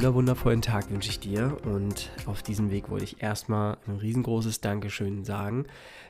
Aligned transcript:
Einen 0.00 0.06
wunderwundervollen 0.06 0.62
Tag 0.62 0.90
wünsche 0.90 1.10
ich 1.10 1.20
dir 1.20 1.58
und 1.62 2.08
auf 2.24 2.42
diesem 2.42 2.70
Weg 2.70 2.88
wollte 2.88 3.04
ich 3.04 3.22
erstmal 3.22 3.76
ein 3.86 3.96
riesengroßes 3.96 4.62
Dankeschön 4.62 5.26
sagen 5.26 5.66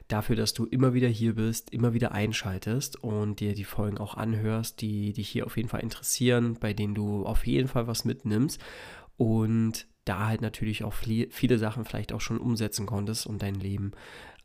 dafür, 0.06 0.36
dass 0.36 0.54
du 0.54 0.64
immer 0.64 0.94
wieder 0.94 1.08
hier 1.08 1.34
bist, 1.34 1.72
immer 1.72 1.92
wieder 1.92 2.12
einschaltest 2.12 3.02
und 3.02 3.40
dir 3.40 3.52
die 3.52 3.64
Folgen 3.64 3.98
auch 3.98 4.16
anhörst, 4.16 4.80
die 4.80 5.12
dich 5.12 5.28
hier 5.28 5.44
auf 5.44 5.56
jeden 5.56 5.68
Fall 5.68 5.80
interessieren, 5.80 6.56
bei 6.60 6.72
denen 6.72 6.94
du 6.94 7.26
auf 7.26 7.48
jeden 7.48 7.66
Fall 7.66 7.88
was 7.88 8.04
mitnimmst 8.04 8.60
und 9.16 9.88
da 10.04 10.28
halt 10.28 10.40
natürlich 10.40 10.84
auch 10.84 10.94
viele 10.94 11.58
Sachen 11.58 11.84
vielleicht 11.84 12.12
auch 12.12 12.20
schon 12.20 12.38
umsetzen 12.38 12.86
konntest, 12.86 13.26
um 13.26 13.38
dein 13.38 13.56
Leben 13.56 13.90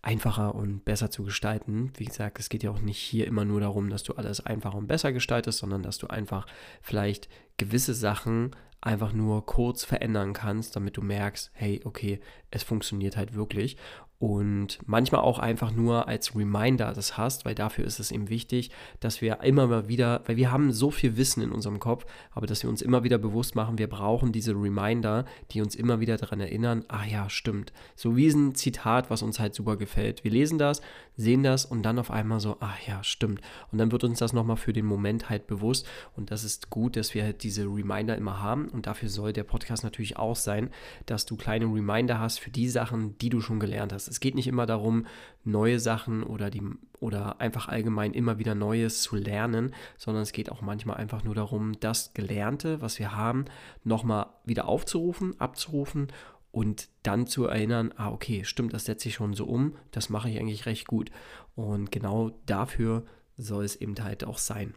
einfacher 0.02 0.56
und 0.56 0.86
besser 0.86 1.12
zu 1.12 1.24
gestalten. 1.24 1.94
Wie 1.98 2.06
gesagt, 2.06 2.40
es 2.40 2.50
geht 2.50 2.64
ja 2.64 2.72
auch 2.72 2.82
nicht 2.82 2.98
hier 2.98 3.28
immer 3.28 3.46
nur 3.46 3.60
darum, 3.60 3.92
dass 3.92 4.02
du 4.02 4.14
alles 4.14 4.44
einfacher 4.44 4.78
und 4.80 4.88
besser 4.88 5.14
gestaltest, 5.14 5.60
sondern 5.60 5.84
dass 5.84 6.00
du 6.00 6.08
einfach 6.08 6.48
vielleicht 6.82 7.30
gewisse 7.58 7.94
Sachen 7.94 8.56
einfach 8.86 9.14
nur 9.14 9.46
kurz 9.46 9.84
verändern 9.84 10.34
kannst, 10.34 10.76
damit 10.76 10.98
du 10.98 11.02
merkst, 11.02 11.52
hey, 11.54 11.82
okay, 11.84 12.20
es 12.52 12.64
funktioniert 12.64 13.18
halt 13.18 13.34
wirklich 13.34 13.78
und 14.18 14.80
manchmal 14.86 15.22
auch 15.22 15.40
einfach 15.40 15.72
nur 15.72 16.08
als 16.08 16.36
Reminder 16.36 16.94
das 16.94 17.18
hast, 17.18 17.44
weil 17.44 17.54
dafür 17.54 17.86
ist 17.86 18.00
es 18.00 18.12
eben 18.12 18.30
wichtig, 18.30 18.72
dass 19.02 19.22
wir 19.22 19.42
immer 19.42 19.68
mal 19.68 19.90
wieder, 19.90 20.22
weil 20.26 20.38
wir 20.38 20.52
haben 20.52 20.72
so 20.72 20.90
viel 20.90 21.18
Wissen 21.18 21.44
in 21.44 21.52
unserem 21.52 21.80
Kopf, 21.80 22.06
aber 22.32 22.48
dass 22.48 22.64
wir 22.64 22.70
uns 22.70 22.82
immer 22.82 23.04
wieder 23.04 23.18
bewusst 23.18 23.56
machen, 23.56 23.78
wir 23.78 23.90
brauchen 23.90 24.32
diese 24.32 24.54
Reminder, 24.54 25.26
die 25.52 25.62
uns 25.62 25.76
immer 25.76 26.00
wieder 26.00 26.16
daran 26.16 26.40
erinnern, 26.40 26.86
ah 26.88 27.04
ja, 27.06 27.30
stimmt. 27.30 27.74
So 27.96 28.16
wie 28.16 28.30
ein 28.30 28.56
Zitat, 28.56 29.10
was 29.10 29.22
uns 29.22 29.40
halt 29.40 29.54
super 29.54 29.76
gefällt. 29.76 30.24
Wir 30.24 30.32
lesen 30.32 30.58
das, 30.58 30.82
sehen 31.18 31.44
das 31.44 31.66
und 31.66 31.84
dann 31.84 32.00
auf 32.00 32.10
einmal 32.10 32.40
so, 32.40 32.58
ah 32.62 32.76
ja, 32.88 33.04
stimmt. 33.04 33.42
Und 33.72 33.80
dann 33.80 33.92
wird 33.92 34.06
uns 34.06 34.20
das 34.20 34.32
nochmal 34.32 34.58
für 34.58 34.74
den 34.74 34.86
Moment 34.86 35.30
halt 35.30 35.46
bewusst 35.48 35.88
und 36.16 36.32
das 36.32 36.46
ist 36.46 36.70
gut, 36.70 36.96
dass 36.96 37.14
wir 37.14 37.24
halt 37.24 37.44
diese 37.44 37.64
Reminder 37.64 38.16
immer 38.16 38.42
haben 38.42 38.70
und 38.70 38.88
dafür 38.88 39.10
soll 39.10 39.34
der 39.34 39.44
Podcast 39.44 39.84
natürlich 39.84 40.18
auch 40.18 40.36
sein, 40.38 40.70
dass 41.06 41.26
du 41.26 41.36
kleine 41.36 41.66
Reminder 41.66 42.20
hast 42.20 42.40
für 42.40 42.50
die 42.50 42.70
Sachen, 42.70 43.18
die 43.18 43.30
du 43.30 43.42
schon 43.42 43.60
gelernt 43.60 43.92
hast. 43.92 44.05
Es 44.08 44.20
geht 44.20 44.36
nicht 44.36 44.48
immer 44.48 44.66
darum, 44.66 45.06
neue 45.44 45.80
Sachen 45.80 46.24
oder, 46.24 46.50
die, 46.50 46.62
oder 47.00 47.40
einfach 47.40 47.68
allgemein 47.68 48.14
immer 48.14 48.40
wieder 48.40 48.56
Neues 48.56 49.02
zu 49.02 49.16
lernen, 49.16 49.74
sondern 49.98 50.24
es 50.24 50.32
geht 50.32 50.52
auch 50.52 50.62
manchmal 50.62 50.98
einfach 50.98 51.24
nur 51.24 51.36
darum, 51.36 51.80
das 51.80 52.14
Gelernte, 52.14 52.82
was 52.82 53.00
wir 53.00 53.16
haben, 53.16 53.46
nochmal 53.84 54.28
wieder 54.46 54.68
aufzurufen, 54.68 55.40
abzurufen 55.40 56.08
und 56.52 56.88
dann 57.04 57.28
zu 57.28 57.46
erinnern, 57.46 57.94
ah, 57.98 58.12
okay, 58.12 58.46
stimmt, 58.46 58.74
das 58.74 58.86
setze 58.86 59.10
ich 59.10 59.16
schon 59.16 59.34
so 59.34 59.46
um, 59.46 59.76
das 59.92 60.10
mache 60.10 60.30
ich 60.30 60.40
eigentlich 60.40 60.66
recht 60.66 60.88
gut. 60.88 61.12
Und 61.56 61.92
genau 61.92 62.32
dafür 62.46 63.04
soll 63.38 63.66
es 63.66 63.76
eben 63.76 63.96
halt 64.02 64.24
auch 64.24 64.38
sein. 64.38 64.74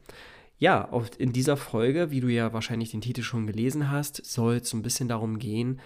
Ja, 0.59 0.91
in 1.19 1.33
dieser 1.33 1.57
Folge, 1.57 2.11
wie 2.11 2.21
du 2.21 2.27
ja 2.27 2.53
wahrscheinlich 2.53 2.91
den 2.91 3.01
Titel 3.01 3.23
schon 3.23 3.47
gelesen 3.47 3.93
hast, 3.93 4.27
soll 4.27 4.57
es 4.57 4.73
ein 4.73 4.83
bisschen 4.83 5.07
darum 5.07 5.39
gehen, 5.39 5.81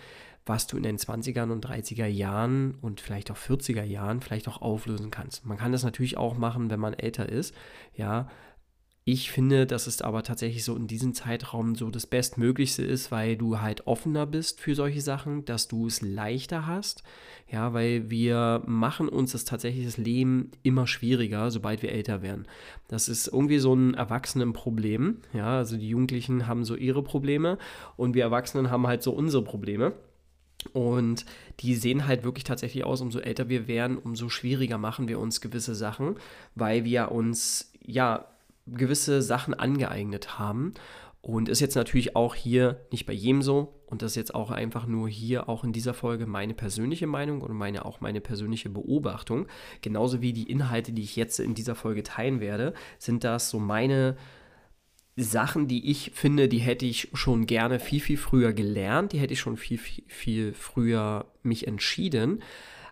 was 0.47 0.67
du 0.67 0.77
in 0.77 0.83
den 0.83 0.99
20er 0.99 1.51
und 1.51 1.65
30er 1.65 2.07
Jahren 2.07 2.75
und 2.81 3.01
vielleicht 3.01 3.31
auch 3.31 3.37
40er 3.37 3.85
Jahren 3.85 4.21
vielleicht 4.21 4.49
auch 4.49 4.61
auflösen 4.61 5.11
kannst. 5.11 5.47
Man 5.47 5.59
kann 5.59 5.73
das 5.73 5.85
natürlich 5.85 6.17
auch 6.17 6.37
machen, 6.37 6.71
wenn 6.71 6.81
man 6.81 6.95
älter 6.95 7.29
ist, 7.29 7.55
ja. 7.95 8.29
Ich 9.05 9.33
finde, 9.33 9.67
dass 9.67 9.89
es 9.89 10.01
aber 10.01 10.23
tatsächlich 10.23 10.63
so 10.63 10.77
in 10.77 10.87
diesem 10.87 11.13
Zeitraum 11.13 11.75
so 11.75 11.91
das 11.91 12.07
Bestmöglichste 12.07 12.85
ist, 12.85 13.11
weil 13.11 13.37
du 13.37 13.61
halt 13.61 13.89
offener 13.89 14.27
bist 14.27 14.61
für 14.61 14.77
solche 14.77 15.01
Sachen, 15.01 15.45
dass 15.45 15.67
du 15.67 15.89
es 15.89 16.03
leichter 16.03 16.69
hast. 16.69 17.03
Ja, 17.51 17.73
weil 17.73 18.11
wir 18.11 18.63
machen 18.65 19.09
uns 19.09 19.33
das 19.33 19.45
tatsächlich 19.45 19.97
Leben 19.97 20.53
immer 20.63 20.87
schwieriger, 20.87 21.51
sobald 21.51 21.83
wir 21.83 21.91
älter 21.91 22.23
werden. 22.23 22.47
Das 22.87 23.09
ist 23.09 23.27
irgendwie 23.27 23.59
so 23.59 23.75
ein 23.75 23.95
Erwachsenenproblem. 23.95 25.19
Ja, 25.33 25.59
also 25.59 25.77
die 25.77 25.89
Jugendlichen 25.89 26.47
haben 26.47 26.65
so 26.65 26.77
ihre 26.77 27.03
Probleme 27.03 27.59
und 27.97 28.15
wir 28.15 28.23
Erwachsenen 28.23 28.71
haben 28.71 28.87
halt 28.87 29.03
so 29.03 29.11
unsere 29.11 29.43
Probleme. 29.43 29.95
Und 30.73 31.25
die 31.61 31.75
sehen 31.75 32.07
halt 32.07 32.25
wirklich 32.25 32.45
tatsächlich 32.45 32.85
aus, 32.85 33.01
umso 33.01 33.19
älter 33.19 33.49
wir 33.49 33.69
werden, 33.69 33.99
umso 33.99 34.29
schwieriger 34.29 34.79
machen 34.79 35.09
wir 35.09 35.19
uns 35.19 35.41
gewisse 35.41 35.75
Sachen, 35.75 36.17
weil 36.55 36.85
wir 36.85 37.13
uns 37.13 37.73
ja 37.85 38.27
gewisse 38.67 39.23
Sachen 39.23 39.55
angeeignet 39.55 40.39
haben. 40.39 40.75
Und 41.21 41.49
ist 41.49 41.61
jetzt 41.61 41.77
natürlich 41.77 42.17
auch 42.17 42.35
hier 42.35 42.81
nicht 42.91 43.07
bei 43.07 43.13
jedem 43.13 43.43
so. 43.43 43.75
Und 43.87 44.03
das 44.03 44.13
ist 44.13 44.17
jetzt 44.17 44.35
auch 44.35 44.51
einfach 44.51 44.87
nur 44.87 45.09
hier 45.09 45.49
auch 45.49 45.63
in 45.63 45.73
dieser 45.73 45.95
Folge 45.95 46.27
meine 46.27 46.53
persönliche 46.53 47.07
Meinung 47.07 47.43
und 47.43 47.55
meine 47.55 47.85
auch 47.85 48.01
meine 48.01 48.21
persönliche 48.21 48.71
Beobachtung. 48.71 49.47
Genauso 49.83 50.21
wie 50.21 50.33
die 50.33 50.51
Inhalte, 50.51 50.93
die 50.93 51.03
ich 51.03 51.15
jetzt 51.15 51.39
in 51.39 51.55
dieser 51.55 51.77
Folge 51.77 52.03
teilen 52.03 52.41
werde, 52.41 52.75
sind 52.99 53.23
das 53.23 53.51
so 53.51 53.61
meine 53.61 54.17
Sachen, 55.17 55.69
die 55.69 55.91
ich 55.91 56.13
finde, 56.15 56.49
die 56.49 56.59
hätte 56.59 56.87
ich 56.87 57.09
schon 57.13 57.47
gerne 57.47 57.79
viel, 57.79 58.01
viel 58.01 58.17
früher 58.17 58.53
gelernt, 58.53 59.13
die 59.13 59.19
hätte 59.19 59.35
ich 59.35 59.41
schon 59.41 59.57
viel, 59.57 59.79
viel, 59.79 60.05
viel 60.09 60.55
früher 60.55 61.27
mich 61.43 61.67
entschieden, 61.67 62.43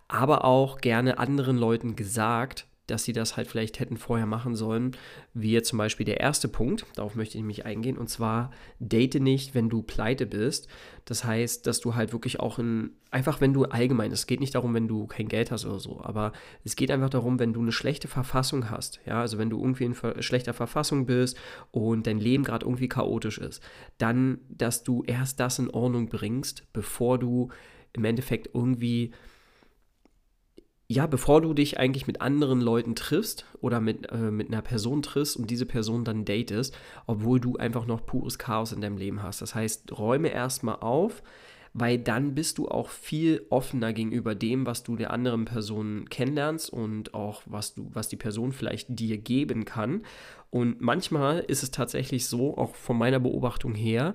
aber 0.07 0.45
auch 0.45 0.81
gerne 0.81 1.17
anderen 1.17 1.57
Leuten 1.57 1.95
gesagt, 1.95 2.67
dass 2.87 3.03
sie 3.03 3.13
das 3.13 3.37
halt 3.37 3.47
vielleicht 3.47 3.79
hätten 3.79 3.97
vorher 3.97 4.25
machen 4.25 4.55
sollen, 4.55 4.91
wie 5.33 5.51
jetzt 5.51 5.69
zum 5.69 5.77
Beispiel 5.77 6.05
der 6.05 6.19
erste 6.19 6.47
Punkt, 6.47 6.85
darauf 6.95 7.15
möchte 7.15 7.37
ich 7.37 7.43
mich 7.43 7.65
eingehen, 7.65 7.97
und 7.97 8.09
zwar 8.09 8.51
date 8.79 9.21
nicht, 9.21 9.55
wenn 9.55 9.69
du 9.69 9.81
pleite 9.81 10.25
bist. 10.25 10.67
Das 11.05 11.23
heißt, 11.23 11.65
dass 11.67 11.79
du 11.79 11.95
halt 11.95 12.11
wirklich 12.11 12.39
auch 12.39 12.59
in, 12.59 12.91
einfach 13.09 13.39
wenn 13.39 13.53
du 13.53 13.65
allgemein, 13.65 14.11
es 14.11 14.27
geht 14.27 14.39
nicht 14.39 14.55
darum, 14.55 14.73
wenn 14.73 14.87
du 14.87 15.07
kein 15.07 15.27
Geld 15.27 15.51
hast 15.51 15.65
oder 15.65 15.79
so, 15.79 16.01
aber 16.03 16.33
es 16.63 16.75
geht 16.75 16.91
einfach 16.91 17.09
darum, 17.09 17.39
wenn 17.39 17.53
du 17.53 17.61
eine 17.61 17.71
schlechte 17.71 18.07
Verfassung 18.07 18.69
hast, 18.69 18.99
ja, 19.05 19.21
also 19.21 19.37
wenn 19.37 19.49
du 19.49 19.59
irgendwie 19.59 19.85
in 19.85 19.95
schlechter 20.21 20.53
Verfassung 20.53 21.05
bist 21.05 21.37
und 21.71 22.07
dein 22.07 22.19
Leben 22.19 22.43
gerade 22.43 22.65
irgendwie 22.65 22.89
chaotisch 22.89 23.37
ist, 23.37 23.63
dann, 23.97 24.39
dass 24.49 24.83
du 24.83 25.03
erst 25.05 25.39
das 25.39 25.59
in 25.59 25.69
Ordnung 25.69 26.09
bringst, 26.09 26.71
bevor 26.73 27.19
du 27.19 27.49
im 27.93 28.05
Endeffekt 28.05 28.49
irgendwie 28.53 29.11
ja, 30.91 31.07
bevor 31.07 31.41
du 31.41 31.53
dich 31.53 31.79
eigentlich 31.79 32.05
mit 32.05 32.19
anderen 32.19 32.59
Leuten 32.59 32.95
triffst 32.95 33.45
oder 33.61 33.79
mit, 33.79 34.11
äh, 34.11 34.29
mit 34.29 34.49
einer 34.49 34.61
Person 34.61 35.01
triffst 35.01 35.37
und 35.37 35.49
diese 35.49 35.65
Person 35.65 36.03
dann 36.03 36.25
datest, 36.25 36.77
obwohl 37.07 37.39
du 37.39 37.55
einfach 37.55 37.85
noch 37.85 38.05
pures 38.05 38.37
Chaos 38.37 38.73
in 38.73 38.81
deinem 38.81 38.97
Leben 38.97 39.23
hast. 39.23 39.41
Das 39.41 39.55
heißt, 39.55 39.97
räume 39.97 40.27
erstmal 40.27 40.75
auf, 40.81 41.23
weil 41.73 41.97
dann 41.97 42.35
bist 42.35 42.57
du 42.57 42.67
auch 42.67 42.89
viel 42.89 43.45
offener 43.49 43.93
gegenüber 43.93 44.35
dem, 44.35 44.65
was 44.65 44.83
du 44.83 44.97
der 44.97 45.11
anderen 45.11 45.45
Person 45.45 46.09
kennenlernst 46.09 46.69
und 46.69 47.13
auch 47.13 47.43
was 47.45 47.73
du, 47.73 47.89
was 47.93 48.09
die 48.09 48.17
Person 48.17 48.51
vielleicht 48.51 48.87
dir 48.89 49.17
geben 49.17 49.63
kann. 49.63 50.03
Und 50.49 50.81
manchmal 50.81 51.39
ist 51.39 51.63
es 51.63 51.71
tatsächlich 51.71 52.25
so, 52.25 52.57
auch 52.57 52.75
von 52.75 52.97
meiner 52.97 53.21
Beobachtung 53.21 53.75
her, 53.75 54.13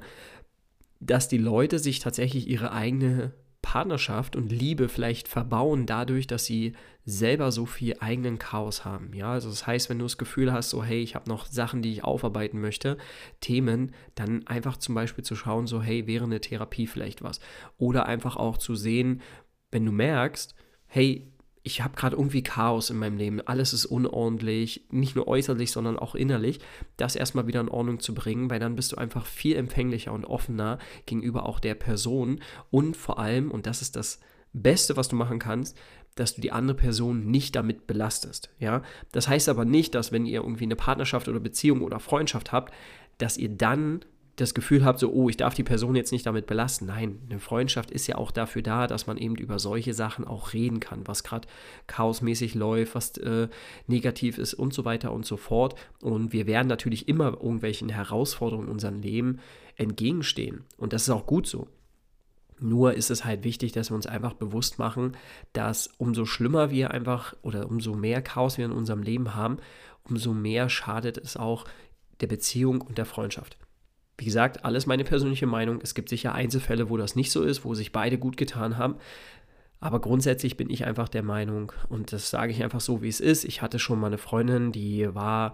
dass 1.00 1.28
die 1.28 1.38
Leute 1.38 1.78
sich 1.78 2.00
tatsächlich 2.00 2.46
ihre 2.48 2.72
eigene 2.72 3.32
Partnerschaft 3.66 4.36
und 4.36 4.52
Liebe 4.52 4.88
vielleicht 4.88 5.26
verbauen 5.26 5.86
dadurch, 5.86 6.28
dass 6.28 6.44
sie 6.44 6.74
selber 7.04 7.50
so 7.50 7.66
viel 7.66 7.96
eigenen 7.98 8.38
Chaos 8.38 8.84
haben. 8.84 9.12
Ja, 9.12 9.32
also 9.32 9.50
das 9.50 9.66
heißt, 9.66 9.90
wenn 9.90 9.98
du 9.98 10.04
das 10.04 10.18
Gefühl 10.18 10.52
hast, 10.52 10.70
so 10.70 10.84
hey, 10.84 11.02
ich 11.02 11.16
habe 11.16 11.28
noch 11.28 11.46
Sachen, 11.46 11.82
die 11.82 11.90
ich 11.90 12.04
aufarbeiten 12.04 12.60
möchte, 12.60 12.96
Themen, 13.40 13.92
dann 14.14 14.46
einfach 14.46 14.76
zum 14.76 14.94
Beispiel 14.94 15.24
zu 15.24 15.34
schauen, 15.34 15.66
so 15.66 15.82
hey, 15.82 16.06
wäre 16.06 16.26
eine 16.26 16.40
Therapie 16.40 16.86
vielleicht 16.86 17.24
was. 17.24 17.40
Oder 17.76 18.06
einfach 18.06 18.36
auch 18.36 18.56
zu 18.56 18.76
sehen, 18.76 19.20
wenn 19.72 19.84
du 19.84 19.90
merkst, 19.90 20.54
hey, 20.86 21.26
ich 21.66 21.82
habe 21.82 21.96
gerade 21.96 22.14
irgendwie 22.14 22.44
Chaos 22.44 22.90
in 22.90 22.98
meinem 22.98 23.16
Leben, 23.16 23.40
alles 23.40 23.72
ist 23.72 23.86
unordentlich, 23.86 24.86
nicht 24.90 25.16
nur 25.16 25.26
äußerlich, 25.26 25.72
sondern 25.72 25.98
auch 25.98 26.14
innerlich, 26.14 26.60
das 26.96 27.16
erstmal 27.16 27.48
wieder 27.48 27.60
in 27.60 27.68
Ordnung 27.68 27.98
zu 27.98 28.14
bringen, 28.14 28.48
weil 28.48 28.60
dann 28.60 28.76
bist 28.76 28.92
du 28.92 28.96
einfach 28.96 29.26
viel 29.26 29.56
empfänglicher 29.56 30.12
und 30.12 30.26
offener 30.26 30.78
gegenüber 31.06 31.44
auch 31.44 31.58
der 31.58 31.74
Person 31.74 32.40
und 32.70 32.96
vor 32.96 33.18
allem, 33.18 33.50
und 33.50 33.66
das 33.66 33.82
ist 33.82 33.96
das 33.96 34.20
Beste, 34.52 34.96
was 34.96 35.08
du 35.08 35.16
machen 35.16 35.40
kannst, 35.40 35.76
dass 36.14 36.36
du 36.36 36.40
die 36.40 36.52
andere 36.52 36.76
Person 36.76 37.26
nicht 37.32 37.56
damit 37.56 37.88
belastest, 37.88 38.48
ja? 38.60 38.82
Das 39.10 39.26
heißt 39.26 39.48
aber 39.48 39.64
nicht, 39.64 39.96
dass 39.96 40.12
wenn 40.12 40.24
ihr 40.24 40.42
irgendwie 40.42 40.64
eine 40.64 40.76
Partnerschaft 40.76 41.26
oder 41.26 41.40
Beziehung 41.40 41.82
oder 41.82 41.98
Freundschaft 41.98 42.52
habt, 42.52 42.72
dass 43.18 43.38
ihr 43.38 43.48
dann 43.48 44.04
das 44.36 44.52
Gefühl 44.52 44.84
habt, 44.84 44.98
so, 44.98 45.10
oh, 45.10 45.30
ich 45.30 45.38
darf 45.38 45.54
die 45.54 45.64
Person 45.64 45.96
jetzt 45.96 46.12
nicht 46.12 46.26
damit 46.26 46.46
belasten. 46.46 46.86
Nein, 46.86 47.20
eine 47.28 47.40
Freundschaft 47.40 47.90
ist 47.90 48.06
ja 48.06 48.16
auch 48.16 48.30
dafür 48.30 48.62
da, 48.62 48.86
dass 48.86 49.06
man 49.06 49.16
eben 49.16 49.34
über 49.34 49.58
solche 49.58 49.94
Sachen 49.94 50.26
auch 50.26 50.52
reden 50.52 50.78
kann, 50.78 51.06
was 51.08 51.24
gerade 51.24 51.48
chaosmäßig 51.86 52.54
läuft, 52.54 52.94
was 52.94 53.16
äh, 53.16 53.48
negativ 53.86 54.36
ist 54.36 54.52
und 54.52 54.74
so 54.74 54.84
weiter 54.84 55.12
und 55.12 55.24
so 55.24 55.38
fort. 55.38 55.74
Und 56.02 56.34
wir 56.34 56.46
werden 56.46 56.68
natürlich 56.68 57.08
immer 57.08 57.32
irgendwelchen 57.32 57.88
Herausforderungen 57.88 58.66
in 58.66 58.72
unserem 58.72 59.00
Leben 59.00 59.38
entgegenstehen. 59.76 60.64
Und 60.76 60.92
das 60.92 61.04
ist 61.04 61.10
auch 61.10 61.26
gut 61.26 61.46
so. 61.46 61.68
Nur 62.58 62.94
ist 62.94 63.10
es 63.10 63.24
halt 63.24 63.44
wichtig, 63.44 63.72
dass 63.72 63.90
wir 63.90 63.96
uns 63.96 64.06
einfach 64.06 64.34
bewusst 64.34 64.78
machen, 64.78 65.16
dass 65.52 65.90
umso 65.98 66.24
schlimmer 66.26 66.70
wir 66.70 66.90
einfach 66.90 67.34
oder 67.42 67.68
umso 67.68 67.94
mehr 67.94 68.22
Chaos 68.22 68.58
wir 68.58 68.66
in 68.66 68.72
unserem 68.72 69.02
Leben 69.02 69.34
haben, 69.34 69.58
umso 70.04 70.32
mehr 70.32 70.68
schadet 70.68 71.18
es 71.18 71.36
auch 71.36 71.64
der 72.20 72.26
Beziehung 72.28 72.80
und 72.80 72.96
der 72.98 73.04
Freundschaft. 73.04 73.58
Wie 74.18 74.24
gesagt, 74.24 74.64
alles 74.64 74.86
meine 74.86 75.04
persönliche 75.04 75.46
Meinung. 75.46 75.80
Es 75.82 75.94
gibt 75.94 76.08
sicher 76.08 76.34
Einzelfälle, 76.34 76.88
wo 76.88 76.96
das 76.96 77.16
nicht 77.16 77.30
so 77.30 77.42
ist, 77.42 77.64
wo 77.64 77.74
sich 77.74 77.92
beide 77.92 78.18
gut 78.18 78.36
getan 78.36 78.78
haben. 78.78 78.96
Aber 79.78 80.00
grundsätzlich 80.00 80.56
bin 80.56 80.70
ich 80.70 80.86
einfach 80.86 81.08
der 81.08 81.22
Meinung, 81.22 81.72
und 81.90 82.12
das 82.12 82.30
sage 82.30 82.50
ich 82.50 82.62
einfach 82.62 82.80
so, 82.80 83.02
wie 83.02 83.08
es 83.08 83.20
ist. 83.20 83.44
Ich 83.44 83.60
hatte 83.60 83.78
schon 83.78 84.00
mal 84.00 84.06
eine 84.06 84.18
Freundin, 84.18 84.72
die 84.72 85.14
war 85.14 85.52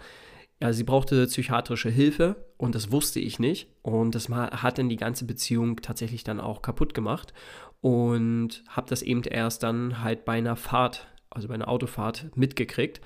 ja, 0.62 0.72
sie 0.72 0.84
brauchte 0.84 1.26
psychiatrische 1.26 1.90
Hilfe 1.90 2.36
und 2.56 2.76
das 2.76 2.92
wusste 2.92 3.18
ich 3.18 3.40
nicht. 3.40 3.66
Und 3.82 4.14
das 4.14 4.28
hat 4.28 4.78
dann 4.78 4.88
die 4.88 4.96
ganze 4.96 5.24
Beziehung 5.24 5.80
tatsächlich 5.82 6.22
dann 6.22 6.38
auch 6.38 6.62
kaputt 6.62 6.94
gemacht. 6.94 7.34
Und 7.80 8.62
habe 8.68 8.88
das 8.88 9.02
eben 9.02 9.24
erst 9.24 9.64
dann 9.64 10.04
halt 10.04 10.24
bei 10.24 10.34
einer 10.34 10.54
Fahrt, 10.54 11.08
also 11.30 11.48
bei 11.48 11.54
einer 11.54 11.66
Autofahrt 11.66 12.30
mitgekriegt. 12.36 13.00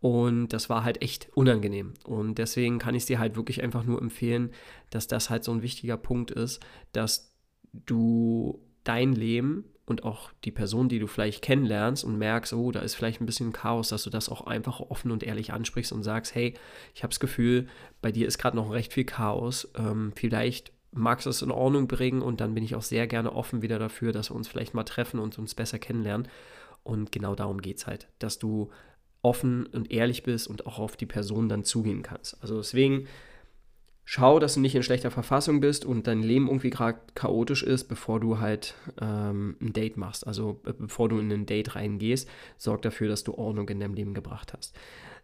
Und 0.00 0.48
das 0.48 0.70
war 0.70 0.84
halt 0.84 1.02
echt 1.02 1.28
unangenehm. 1.34 1.94
Und 2.04 2.36
deswegen 2.38 2.78
kann 2.78 2.94
ich 2.94 3.06
dir 3.06 3.18
halt 3.18 3.36
wirklich 3.36 3.62
einfach 3.62 3.84
nur 3.84 4.00
empfehlen, 4.00 4.52
dass 4.90 5.08
das 5.08 5.28
halt 5.28 5.44
so 5.44 5.52
ein 5.52 5.62
wichtiger 5.62 5.96
Punkt 5.96 6.30
ist, 6.30 6.60
dass 6.92 7.34
du 7.72 8.60
dein 8.84 9.12
Leben 9.12 9.64
und 9.86 10.04
auch 10.04 10.30
die 10.44 10.52
Person, 10.52 10.88
die 10.88 10.98
du 10.98 11.06
vielleicht 11.06 11.42
kennenlernst 11.42 12.04
und 12.04 12.18
merkst, 12.18 12.52
oh, 12.52 12.70
da 12.70 12.80
ist 12.80 12.94
vielleicht 12.94 13.20
ein 13.20 13.26
bisschen 13.26 13.52
Chaos, 13.52 13.88
dass 13.88 14.04
du 14.04 14.10
das 14.10 14.28
auch 14.28 14.46
einfach 14.46 14.80
offen 14.80 15.10
und 15.10 15.22
ehrlich 15.22 15.52
ansprichst 15.52 15.92
und 15.92 16.02
sagst, 16.02 16.34
hey, 16.34 16.54
ich 16.94 17.02
habe 17.02 17.10
das 17.10 17.20
Gefühl, 17.20 17.68
bei 18.00 18.12
dir 18.12 18.26
ist 18.26 18.38
gerade 18.38 18.56
noch 18.56 18.70
recht 18.70 18.92
viel 18.92 19.04
Chaos. 19.04 19.68
Ähm, 19.76 20.12
vielleicht 20.14 20.72
magst 20.92 21.26
du 21.26 21.30
es 21.30 21.42
in 21.42 21.50
Ordnung 21.50 21.88
bringen 21.88 22.22
und 22.22 22.40
dann 22.40 22.54
bin 22.54 22.64
ich 22.64 22.74
auch 22.74 22.82
sehr 22.82 23.06
gerne 23.06 23.32
offen 23.32 23.62
wieder 23.62 23.78
dafür, 23.78 24.12
dass 24.12 24.30
wir 24.30 24.36
uns 24.36 24.48
vielleicht 24.48 24.74
mal 24.74 24.84
treffen 24.84 25.20
und 25.20 25.38
uns 25.38 25.54
besser 25.54 25.78
kennenlernen. 25.78 26.28
Und 26.82 27.12
genau 27.12 27.34
darum 27.34 27.60
geht 27.60 27.78
es 27.78 27.86
halt, 27.86 28.08
dass 28.18 28.38
du 28.38 28.70
offen 29.22 29.66
und 29.66 29.90
ehrlich 29.90 30.22
bist 30.22 30.48
und 30.48 30.66
auch 30.66 30.78
auf 30.78 30.96
die 30.96 31.06
Person 31.06 31.48
dann 31.48 31.64
zugehen 31.64 32.02
kannst. 32.02 32.40
Also 32.40 32.56
deswegen 32.58 33.06
schau, 34.04 34.38
dass 34.38 34.54
du 34.54 34.60
nicht 34.60 34.74
in 34.74 34.82
schlechter 34.82 35.10
Verfassung 35.10 35.60
bist 35.60 35.84
und 35.84 36.06
dein 36.06 36.22
Leben 36.22 36.46
irgendwie 36.46 36.70
gerade 36.70 36.98
chaotisch 37.14 37.62
ist, 37.62 37.84
bevor 37.88 38.20
du 38.20 38.38
halt 38.38 38.74
ähm, 39.00 39.56
ein 39.60 39.72
Date 39.72 39.96
machst. 39.96 40.26
Also 40.26 40.60
äh, 40.64 40.72
bevor 40.72 41.08
du 41.08 41.18
in 41.18 41.30
ein 41.30 41.46
Date 41.46 41.74
reingehst, 41.74 42.28
sorg 42.56 42.82
dafür, 42.82 43.08
dass 43.08 43.24
du 43.24 43.34
Ordnung 43.34 43.68
in 43.68 43.80
deinem 43.80 43.94
Leben 43.94 44.14
gebracht 44.14 44.54
hast. 44.56 44.74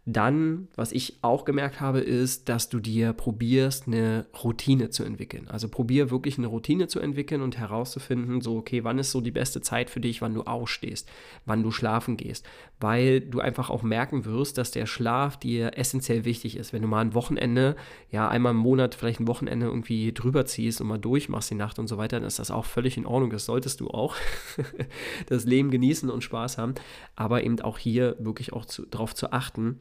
Dann, 0.07 0.67
was 0.75 0.91
ich 0.91 1.17
auch 1.23 1.45
gemerkt 1.45 1.81
habe, 1.81 1.99
ist, 1.99 2.47
dass 2.47 2.69
du 2.69 2.79
dir 2.79 3.11
probierst, 3.11 3.87
eine 3.87 4.27
Routine 4.43 4.91
zu 4.91 5.03
entwickeln. 5.03 5.47
Also 5.47 5.67
probier 5.67 6.11
wirklich 6.11 6.37
eine 6.37 6.45
Routine 6.45 6.87
zu 6.87 6.99
entwickeln 6.99 7.41
und 7.41 7.57
herauszufinden, 7.57 8.39
so, 8.39 8.55
okay, 8.55 8.83
wann 8.83 8.99
ist 8.99 9.09
so 9.09 9.19
die 9.19 9.31
beste 9.31 9.61
Zeit 9.61 9.89
für 9.89 9.99
dich, 9.99 10.21
wann 10.21 10.35
du 10.35 10.43
ausstehst, 10.43 11.09
wann 11.47 11.63
du 11.63 11.71
schlafen 11.71 12.17
gehst. 12.17 12.45
Weil 12.79 13.19
du 13.19 13.39
einfach 13.39 13.71
auch 13.71 13.81
merken 13.81 14.25
wirst, 14.25 14.59
dass 14.59 14.69
der 14.69 14.85
Schlaf 14.85 15.37
dir 15.37 15.75
essentiell 15.75 16.23
wichtig 16.23 16.55
ist. 16.55 16.71
Wenn 16.71 16.83
du 16.83 16.87
mal 16.87 17.01
ein 17.01 17.15
Wochenende, 17.15 17.75
ja, 18.11 18.27
einmal 18.27 18.51
im 18.51 18.57
Monat 18.57 18.93
vielleicht 18.93 19.21
ein 19.21 19.27
Wochenende 19.27 19.65
irgendwie 19.65 20.13
drüber 20.13 20.45
ziehst 20.45 20.81
und 20.81 20.87
mal 20.87 20.99
durchmachst 20.99 21.49
die 21.49 21.55
Nacht 21.55 21.79
und 21.79 21.87
so 21.87 21.97
weiter, 21.97 22.19
dann 22.19 22.27
ist 22.27 22.37
das 22.37 22.51
auch 22.51 22.65
völlig 22.65 22.95
in 22.97 23.07
Ordnung. 23.07 23.31
Das 23.31 23.45
solltest 23.45 23.79
du 23.79 23.87
auch. 23.87 24.15
das 25.25 25.45
Leben 25.45 25.71
genießen 25.71 26.11
und 26.11 26.23
Spaß 26.23 26.59
haben. 26.59 26.75
Aber 27.15 27.43
eben 27.43 27.59
auch 27.61 27.79
hier 27.79 28.15
wirklich 28.19 28.53
auch 28.53 28.65
darauf 28.91 29.15
zu 29.15 29.31
achten, 29.31 29.79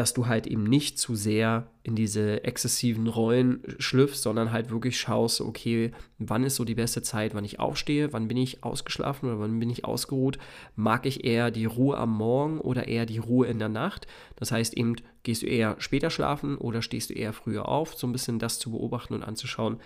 dass 0.00 0.14
du 0.14 0.28
halt 0.28 0.46
eben 0.46 0.64
nicht 0.64 0.98
zu 0.98 1.14
sehr 1.14 1.66
in 1.82 1.94
diese 1.94 2.42
exzessiven 2.44 3.06
Rollen 3.06 3.62
schlüpfst, 3.78 4.22
sondern 4.22 4.50
halt 4.50 4.70
wirklich 4.70 4.98
schaust, 4.98 5.42
okay, 5.42 5.92
wann 6.18 6.42
ist 6.42 6.56
so 6.56 6.64
die 6.64 6.74
beste 6.74 7.02
Zeit, 7.02 7.34
wann 7.34 7.44
ich 7.44 7.60
aufstehe, 7.60 8.10
wann 8.14 8.26
bin 8.26 8.38
ich 8.38 8.64
ausgeschlafen 8.64 9.28
oder 9.28 9.40
wann 9.40 9.60
bin 9.60 9.68
ich 9.68 9.84
ausgeruht, 9.84 10.38
mag 10.74 11.04
ich 11.04 11.24
eher 11.24 11.50
die 11.50 11.66
Ruhe 11.66 11.98
am 11.98 12.16
Morgen 12.16 12.60
oder 12.60 12.88
eher 12.88 13.04
die 13.04 13.18
Ruhe 13.18 13.46
in 13.46 13.58
der 13.58 13.68
Nacht. 13.68 14.06
Das 14.36 14.52
heißt 14.52 14.72
eben, 14.72 14.96
gehst 15.22 15.42
du 15.42 15.46
eher 15.46 15.76
später 15.80 16.08
schlafen 16.08 16.56
oder 16.56 16.80
stehst 16.80 17.10
du 17.10 17.14
eher 17.14 17.34
früher 17.34 17.68
auf, 17.68 17.92
so 17.92 18.06
ein 18.06 18.12
bisschen 18.12 18.38
das 18.38 18.58
zu 18.58 18.70
beobachten 18.70 19.12
und 19.12 19.22
anzuschauen, 19.22 19.80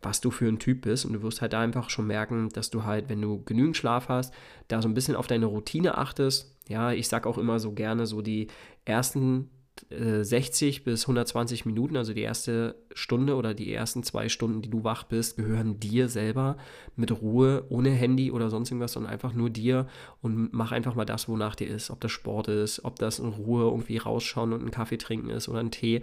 was 0.00 0.22
du 0.22 0.30
für 0.30 0.48
ein 0.48 0.58
Typ 0.58 0.80
bist. 0.80 1.04
Und 1.04 1.12
du 1.12 1.22
wirst 1.22 1.42
halt 1.42 1.52
einfach 1.52 1.90
schon 1.90 2.06
merken, 2.06 2.48
dass 2.54 2.70
du 2.70 2.84
halt, 2.84 3.10
wenn 3.10 3.20
du 3.20 3.44
genügend 3.44 3.76
Schlaf 3.76 4.08
hast, 4.08 4.32
da 4.68 4.80
so 4.80 4.88
ein 4.88 4.94
bisschen 4.94 5.14
auf 5.14 5.26
deine 5.26 5.44
Routine 5.44 5.98
achtest. 5.98 6.56
Ja, 6.68 6.92
ich 6.92 7.08
sag 7.08 7.26
auch 7.26 7.36
immer 7.36 7.58
so 7.60 7.72
gerne 7.72 8.06
so 8.06 8.22
die 8.22 8.46
ersten 8.84 9.50
60 9.90 10.84
bis 10.84 11.02
120 11.04 11.66
Minuten, 11.66 11.96
also 11.96 12.12
die 12.12 12.22
erste 12.22 12.76
Stunde 12.94 13.36
oder 13.36 13.54
die 13.54 13.72
ersten 13.72 14.02
zwei 14.02 14.28
Stunden, 14.28 14.62
die 14.62 14.70
du 14.70 14.84
wach 14.84 15.04
bist, 15.04 15.36
gehören 15.36 15.80
dir 15.80 16.08
selber 16.08 16.56
mit 16.96 17.10
Ruhe, 17.22 17.64
ohne 17.68 17.90
Handy 17.90 18.30
oder 18.30 18.50
sonst 18.50 18.70
irgendwas, 18.70 18.92
sondern 18.92 19.12
einfach 19.12 19.32
nur 19.32 19.50
dir 19.50 19.86
und 20.20 20.52
mach 20.52 20.72
einfach 20.72 20.94
mal 20.94 21.04
das, 21.04 21.28
wonach 21.28 21.54
dir 21.54 21.68
ist. 21.68 21.90
Ob 21.90 22.00
das 22.00 22.12
Sport 22.12 22.48
ist, 22.48 22.84
ob 22.84 22.98
das 22.98 23.18
in 23.18 23.28
Ruhe 23.28 23.64
irgendwie 23.64 23.98
rausschauen 23.98 24.52
und 24.52 24.60
einen 24.60 24.70
Kaffee 24.70 24.98
trinken 24.98 25.30
ist 25.30 25.48
oder 25.48 25.60
einen 25.60 25.70
Tee 25.70 26.02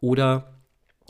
oder 0.00 0.54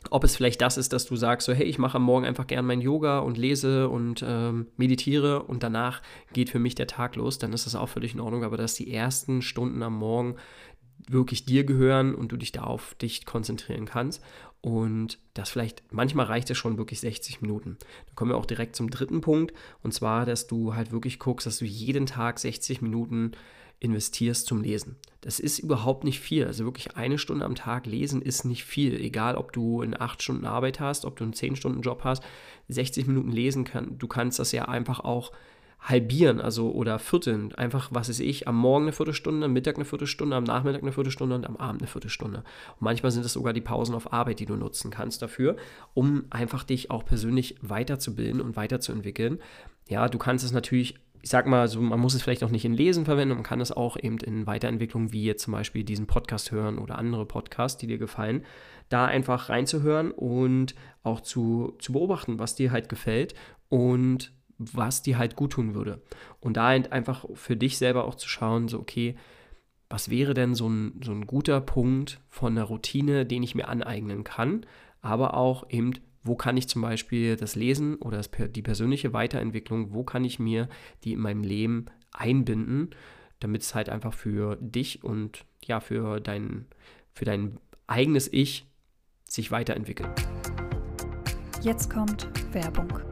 ob 0.08 0.25
es 0.25 0.35
vielleicht 0.35 0.62
das 0.62 0.79
ist, 0.79 0.93
dass 0.93 1.05
du 1.05 1.17
sagst, 1.17 1.46
so 1.46 1.53
hey, 1.53 1.67
ich 1.67 1.79
mache 1.79 1.96
am 1.96 2.05
Morgen 2.05 2.25
einfach 2.25 2.46
gern 2.46 2.64
mein 2.64 2.81
Yoga 2.81 3.19
und 3.19 3.37
lese 3.37 3.88
und 3.88 4.25
ähm, 4.26 4.69
meditiere 4.76 5.43
und 5.43 5.62
danach 5.62 6.00
geht 6.32 6.49
für 6.49 6.58
mich 6.58 6.75
der 6.75 6.87
Tag 6.87 7.17
los, 7.17 7.38
dann 7.38 7.53
ist 7.53 7.67
das 7.67 7.75
auch 7.75 7.88
völlig 7.88 8.14
in 8.14 8.20
Ordnung. 8.20 8.44
Aber 8.44 8.56
dass 8.56 8.75
die 8.75 8.93
ersten 8.93 9.43
Stunden 9.43 9.82
am 9.82 9.96
Morgen 9.96 10.37
wirklich 11.12 11.44
dir 11.44 11.64
gehören 11.64 12.14
und 12.14 12.32
du 12.32 12.36
dich 12.36 12.52
da 12.52 12.62
auf 12.62 12.94
dich 12.94 13.26
konzentrieren 13.26 13.84
kannst. 13.86 14.22
Und 14.62 15.18
das 15.34 15.50
vielleicht, 15.50 15.82
manchmal 15.90 16.26
reicht 16.26 16.50
es 16.50 16.58
schon 16.58 16.76
wirklich 16.76 17.00
60 17.00 17.40
Minuten. 17.40 17.78
Da 18.06 18.12
kommen 18.14 18.30
wir 18.30 18.36
auch 18.36 18.46
direkt 18.46 18.76
zum 18.76 18.90
dritten 18.90 19.22
Punkt. 19.22 19.54
Und 19.82 19.94
zwar, 19.94 20.26
dass 20.26 20.46
du 20.46 20.74
halt 20.74 20.92
wirklich 20.92 21.18
guckst, 21.18 21.46
dass 21.46 21.58
du 21.58 21.64
jeden 21.64 22.06
Tag 22.06 22.38
60 22.38 22.82
Minuten 22.82 23.32
investierst 23.80 24.46
zum 24.46 24.60
Lesen. 24.60 24.96
Das 25.22 25.40
ist 25.40 25.58
überhaupt 25.58 26.04
nicht 26.04 26.20
viel. 26.20 26.46
Also 26.46 26.64
wirklich 26.64 26.96
eine 26.96 27.16
Stunde 27.16 27.46
am 27.46 27.54
Tag 27.54 27.86
lesen 27.86 28.20
ist 28.20 28.44
nicht 28.44 28.64
viel. 28.64 29.00
Egal, 29.00 29.36
ob 29.36 29.52
du 29.52 29.80
eine 29.80 29.98
8 29.98 30.22
Stunden 30.22 30.44
Arbeit 30.44 30.80
hast, 30.80 31.06
ob 31.06 31.16
du 31.16 31.24
einen 31.24 31.32
10 31.32 31.56
Stunden 31.56 31.80
Job 31.80 32.02
hast, 32.04 32.22
60 32.68 33.06
Minuten 33.06 33.32
lesen 33.32 33.64
kann. 33.64 33.98
Du 33.98 34.06
kannst 34.06 34.38
das 34.38 34.52
ja 34.52 34.66
einfach 34.66 35.00
auch 35.00 35.32
halbieren, 35.81 36.41
also 36.41 36.71
oder 36.73 36.99
vierteln. 36.99 37.55
Einfach, 37.55 37.88
was 37.91 38.09
ist 38.09 38.21
ich, 38.21 38.47
am 38.47 38.56
Morgen 38.56 38.85
eine 38.85 38.93
Viertelstunde, 38.93 39.47
am 39.47 39.53
Mittag 39.53 39.77
eine 39.77 39.85
Viertelstunde, 39.85 40.37
am 40.37 40.44
Nachmittag 40.44 40.82
eine 40.82 40.93
Viertelstunde 40.93 41.35
und 41.35 41.47
am 41.47 41.56
Abend 41.56 41.81
eine 41.81 41.88
Viertelstunde. 41.88 42.38
Und 42.38 42.82
manchmal 42.82 43.12
sind 43.12 43.25
es 43.25 43.32
sogar 43.32 43.53
die 43.53 43.61
Pausen 43.61 43.94
auf 43.94 44.12
Arbeit, 44.12 44.41
die 44.41 44.47
du 44.47 44.56
nutzen 44.56 44.91
kannst 44.91 45.23
dafür, 45.23 45.56
um 45.94 46.25
einfach 46.31 46.65
dich 46.65 46.91
auch 46.91 47.05
persönlich 47.05 47.56
weiterzubilden 47.63 48.41
und 48.41 48.56
weiterzuentwickeln. 48.56 49.39
Ja, 49.89 50.08
du 50.08 50.19
kannst 50.19 50.44
es 50.44 50.53
natürlich 50.53 50.96
ich 51.22 51.29
sag 51.29 51.46
mal, 51.46 51.69
so, 51.69 51.81
man 51.81 52.01
muss 52.01 52.15
es 52.15 52.22
vielleicht 52.22 52.43
auch 52.44 52.51
nicht 52.51 52.65
in 52.65 52.72
Lesen 52.72 53.05
verwenden, 53.05 53.34
man 53.34 53.43
kann 53.43 53.60
es 53.60 53.72
auch 53.72 53.99
eben 53.99 54.19
in 54.19 54.46
Weiterentwicklung, 54.46 55.13
wie 55.13 55.25
jetzt 55.25 55.43
zum 55.43 55.53
Beispiel 55.53 55.84
diesen 55.84 56.06
Podcast 56.06 56.51
hören 56.51 56.79
oder 56.79 56.96
andere 56.96 57.27
Podcasts, 57.27 57.79
die 57.79 57.87
dir 57.87 57.99
gefallen, 57.99 58.44
da 58.89 59.05
einfach 59.05 59.51
reinzuhören 59.51 60.13
und 60.13 60.75
auch 61.03 61.20
zu, 61.20 61.75
zu 61.79 61.93
beobachten, 61.93 62.39
was 62.39 62.55
dir 62.55 62.72
halt 62.72 62.89
gefällt 62.89 63.34
und 63.69 64.32
was 64.60 65.02
dir 65.02 65.19
halt 65.19 65.36
gut 65.36 65.52
tun 65.52 65.74
würde. 65.74 66.02
Und 66.38 66.56
da 66.56 66.69
einfach 66.69 67.24
für 67.34 67.56
dich 67.56 67.79
selber 67.79 68.05
auch 68.05 68.14
zu 68.14 68.29
schauen, 68.29 68.69
so, 68.69 68.79
okay, 68.79 69.17
was 69.88 70.10
wäre 70.10 70.34
denn 70.34 70.55
so 70.55 70.69
ein, 70.69 71.00
so 71.02 71.12
ein 71.12 71.26
guter 71.26 71.60
Punkt 71.60 72.20
von 72.29 72.56
einer 72.56 72.64
Routine, 72.64 73.26
den 73.26 73.43
ich 73.43 73.55
mir 73.55 73.69
aneignen 73.69 74.22
kann, 74.22 74.67
aber 75.00 75.34
auch 75.34 75.69
eben, 75.70 75.94
wo 76.22 76.36
kann 76.36 76.56
ich 76.56 76.69
zum 76.69 76.82
Beispiel 76.82 77.36
das 77.36 77.56
Lesen 77.56 77.96
oder 77.96 78.19
das, 78.19 78.31
die 78.50 78.62
persönliche 78.62 79.12
Weiterentwicklung, 79.12 79.93
wo 79.94 80.05
kann 80.05 80.24
ich 80.24 80.38
mir 80.38 80.69
die 81.02 81.14
in 81.14 81.20
meinem 81.20 81.43
Leben 81.43 81.86
einbinden, 82.12 82.90
damit 83.40 83.62
es 83.62 83.74
halt 83.74 83.88
einfach 83.88 84.12
für 84.12 84.56
dich 84.60 85.02
und 85.02 85.44
ja, 85.64 85.81
für 85.81 86.20
dein, 86.20 86.67
für 87.14 87.24
dein 87.24 87.58
eigenes 87.86 88.31
Ich 88.32 88.67
sich 89.24 89.50
weiterentwickelt. 89.50 90.10
Jetzt 91.62 91.90
kommt 91.90 92.29
Werbung. 92.52 93.09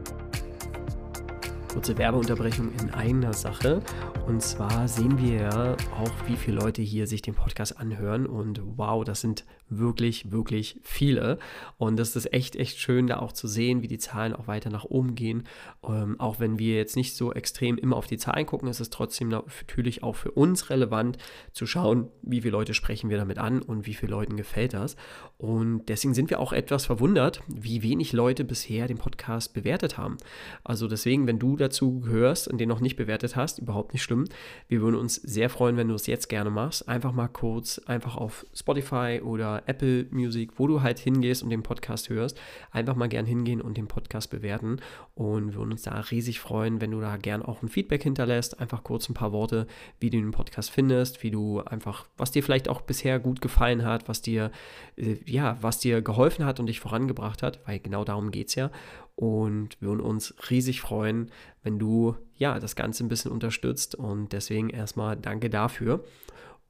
Kurze 1.71 1.97
Werbeunterbrechung 1.97 2.71
in 2.81 2.89
einer 2.89 3.31
Sache. 3.33 3.81
Und 4.25 4.41
zwar 4.41 4.87
sehen 4.87 5.17
wir 5.19 5.41
ja 5.41 5.77
auch, 6.01 6.11
wie 6.27 6.35
viele 6.35 6.57
Leute 6.57 6.81
hier 6.81 7.05
sich 7.05 7.21
den 7.21 7.35
Podcast 7.35 7.79
anhören. 7.79 8.25
Und 8.25 8.61
wow, 8.75 9.03
das 9.03 9.21
sind 9.21 9.45
wirklich, 9.69 10.31
wirklich 10.31 10.79
viele. 10.83 11.39
Und 11.77 11.97
das 11.97 12.15
ist 12.15 12.33
echt, 12.33 12.55
echt 12.55 12.79
schön, 12.79 13.07
da 13.07 13.19
auch 13.19 13.31
zu 13.31 13.47
sehen, 13.47 13.81
wie 13.81 13.87
die 13.87 13.97
Zahlen 13.97 14.33
auch 14.33 14.47
weiter 14.47 14.69
nach 14.69 14.85
oben 14.85 15.15
gehen. 15.15 15.43
Ähm, 15.87 16.19
auch 16.19 16.39
wenn 16.39 16.59
wir 16.59 16.75
jetzt 16.75 16.95
nicht 16.95 17.15
so 17.15 17.33
extrem 17.33 17.77
immer 17.77 17.95
auf 17.95 18.07
die 18.07 18.17
Zahlen 18.17 18.45
gucken, 18.45 18.69
ist 18.69 18.79
es 18.79 18.89
trotzdem 18.89 19.29
natürlich 19.29 20.03
auch 20.03 20.15
für 20.15 20.31
uns 20.31 20.69
relevant 20.69 21.17
zu 21.53 21.65
schauen, 21.65 22.07
wie 22.21 22.41
viele 22.41 22.51
Leute 22.51 22.73
sprechen 22.73 23.09
wir 23.09 23.17
damit 23.17 23.37
an 23.37 23.61
und 23.61 23.85
wie 23.85 23.93
vielen 23.93 24.11
Leuten 24.11 24.37
gefällt 24.37 24.73
das. 24.73 24.95
Und 25.37 25.85
deswegen 25.87 26.13
sind 26.13 26.29
wir 26.29 26.39
auch 26.39 26.53
etwas 26.53 26.85
verwundert, 26.85 27.41
wie 27.47 27.83
wenig 27.83 28.13
Leute 28.13 28.43
bisher 28.43 28.87
den 28.87 28.97
Podcast 28.97 29.53
bewertet 29.53 29.97
haben. 29.97 30.17
Also 30.63 30.87
deswegen, 30.87 31.27
wenn 31.27 31.39
du 31.39 31.55
dazu 31.55 32.01
gehörst 32.01 32.47
und 32.47 32.57
den 32.57 32.69
noch 32.69 32.81
nicht 32.81 32.95
bewertet 32.95 33.35
hast, 33.35 33.59
überhaupt 33.59 33.93
nicht 33.93 34.03
schlimm. 34.03 34.25
Wir 34.67 34.81
würden 34.81 34.95
uns 34.95 35.15
sehr 35.15 35.49
freuen, 35.49 35.77
wenn 35.77 35.87
du 35.87 35.95
es 35.95 36.07
jetzt 36.07 36.29
gerne 36.29 36.49
machst. 36.49 36.87
Einfach 36.89 37.13
mal 37.13 37.27
kurz, 37.27 37.79
einfach 37.79 38.17
auf 38.17 38.45
Spotify 38.53 39.21
oder 39.23 39.58
Apple 39.67 40.07
Music, 40.11 40.51
wo 40.57 40.67
du 40.67 40.81
halt 40.81 40.99
hingehst 40.99 41.43
und 41.43 41.49
den 41.49 41.63
Podcast 41.63 42.09
hörst, 42.09 42.39
einfach 42.71 42.95
mal 42.95 43.07
gern 43.07 43.25
hingehen 43.25 43.61
und 43.61 43.77
den 43.77 43.87
Podcast 43.87 44.29
bewerten. 44.29 44.77
Und 45.15 45.49
wir 45.49 45.55
würden 45.55 45.71
uns 45.71 45.83
da 45.83 45.99
riesig 45.99 46.39
freuen, 46.39 46.81
wenn 46.81 46.91
du 46.91 47.01
da 47.01 47.17
gern 47.17 47.41
auch 47.41 47.61
ein 47.61 47.69
Feedback 47.69 48.03
hinterlässt. 48.03 48.59
Einfach 48.59 48.83
kurz 48.83 49.09
ein 49.09 49.13
paar 49.13 49.31
Worte, 49.31 49.67
wie 49.99 50.09
du 50.09 50.17
den 50.17 50.31
Podcast 50.31 50.71
findest, 50.71 51.23
wie 51.23 51.31
du 51.31 51.61
einfach, 51.61 52.07
was 52.17 52.31
dir 52.31 52.43
vielleicht 52.43 52.69
auch 52.69 52.81
bisher 52.81 53.19
gut 53.19 53.41
gefallen 53.41 53.85
hat, 53.85 54.07
was 54.07 54.21
dir, 54.21 54.51
äh, 54.95 55.17
ja, 55.25 55.57
was 55.61 55.79
dir 55.79 56.01
geholfen 56.01 56.45
hat 56.45 56.59
und 56.59 56.67
dich 56.67 56.79
vorangebracht 56.79 57.43
hat, 57.43 57.59
weil 57.67 57.79
genau 57.79 58.03
darum 58.03 58.31
geht 58.31 58.49
es 58.49 58.55
ja. 58.55 58.71
Und 59.19 59.75
wir 59.81 59.89
würden 59.89 59.99
uns 59.99 60.33
riesig 60.49 60.79
freuen, 60.79 61.29
wenn 61.61 61.77
du 61.77 62.15
ja 62.35 62.57
das 62.57 62.77
Ganze 62.77 63.03
ein 63.03 63.09
bisschen 63.09 63.31
unterstützt. 63.31 63.93
Und 63.95 64.31
deswegen 64.31 64.69
erstmal 64.69 65.17
danke 65.17 65.49
dafür. 65.49 66.05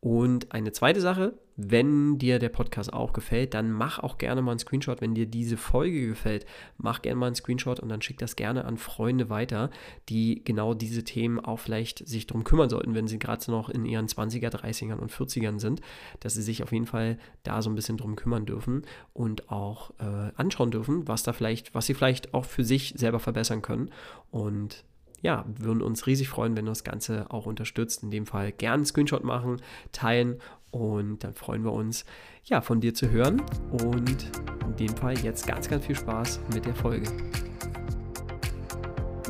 Und 0.01 0.53
eine 0.53 0.72
zweite 0.72 1.01
Sache, 1.01 1.34
wenn 1.58 2.18
dir 2.18 2.39
der 2.39 2.48
Podcast 2.48 2.94
auch 2.94 3.12
gefällt, 3.12 3.53
dann 3.53 3.70
mach 3.70 4.00
auch 4.00 4.18
gerne 4.18 4.41
mal 4.41 4.51
einen 4.51 4.60
Screenshot. 4.60 5.01
Wenn 5.01 5.13
dir 5.13 5.25
diese 5.25 5.58
Folge 5.58 6.08
gefällt, 6.08 6.46
mach 6.77 7.01
gerne 7.01 7.20
mal 7.20 7.25
einen 7.25 7.36
Screenshot 7.36 7.82
und 7.82 7.89
dann 7.89 8.01
schick 8.01 8.18
das 8.18 8.38
gerne 8.38 8.63
an 8.63 8.77
Freunde 8.77 9.29
weiter, 9.29 9.70
die 10.08 10.41
genau 10.46 10.74
diese 10.74 11.03
Themen 11.03 11.38
auch 11.38 11.60
vielleicht 11.60 12.08
sich 12.08 12.27
darum 12.27 12.46
kümmern 12.46 12.70
sollten, 12.70 12.96
wenn 12.96 13.08
sie 13.08 13.20
gerade 13.20 13.51
noch 13.51 13.70
in 13.70 13.84
ihren 13.84 14.08
20er, 14.08 14.48
30ern 14.50 15.00
und 15.00 15.12
40ern 15.12 15.60
sind, 15.60 15.82
dass 16.22 16.34
sie 16.34 16.44
sich 16.44 16.63
auf 16.63 16.72
jeden 16.72 16.86
Fall 16.86 17.18
da 17.44 17.62
so 17.62 17.70
ein 17.70 17.75
bisschen 17.75 17.98
drum 17.98 18.15
kümmern 18.15 18.46
dürfen 18.46 18.84
und 19.12 19.51
auch 19.51 19.91
äh, 20.00 20.32
anschauen 20.38 20.72
dürfen, 20.72 21.10
was 21.10 21.24
da 21.24 21.34
vielleicht, 21.34 21.75
was 21.75 21.88
sie 21.88 21.94
vielleicht 21.94 22.34
auch 22.34 22.46
für 22.46 22.63
sich 22.63 22.94
selber 22.96 23.20
verbessern 23.20 23.62
können. 23.62 23.91
Und 24.32 24.86
ja, 25.21 25.45
würden 25.57 25.81
uns 25.81 26.07
riesig 26.07 26.29
freuen, 26.29 26.55
wenn 26.55 26.65
du 26.65 26.71
das 26.71 26.83
Ganze 26.83 27.25
auch 27.29 27.45
unterstützt. 27.45 28.03
In 28.03 28.11
dem 28.11 28.25
Fall 28.25 28.51
gerne 28.51 28.75
einen 28.75 28.85
Screenshot 28.85 29.23
machen, 29.23 29.61
teilen 29.91 30.39
und 30.71 31.23
dann 31.23 31.33
freuen 31.33 31.63
wir 31.63 31.73
uns, 31.73 32.05
ja, 32.43 32.61
von 32.61 32.81
dir 32.81 32.93
zu 32.93 33.09
hören. 33.09 33.41
Und 33.71 34.29
in 34.65 34.75
dem 34.77 34.95
Fall 34.95 35.17
jetzt 35.19 35.47
ganz, 35.47 35.67
ganz 35.69 35.85
viel 35.85 35.95
Spaß 35.95 36.39
mit 36.53 36.65
der 36.65 36.75
Folge. 36.75 37.09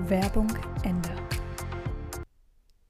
Werbung 0.07 0.47
Ende. 0.83 1.18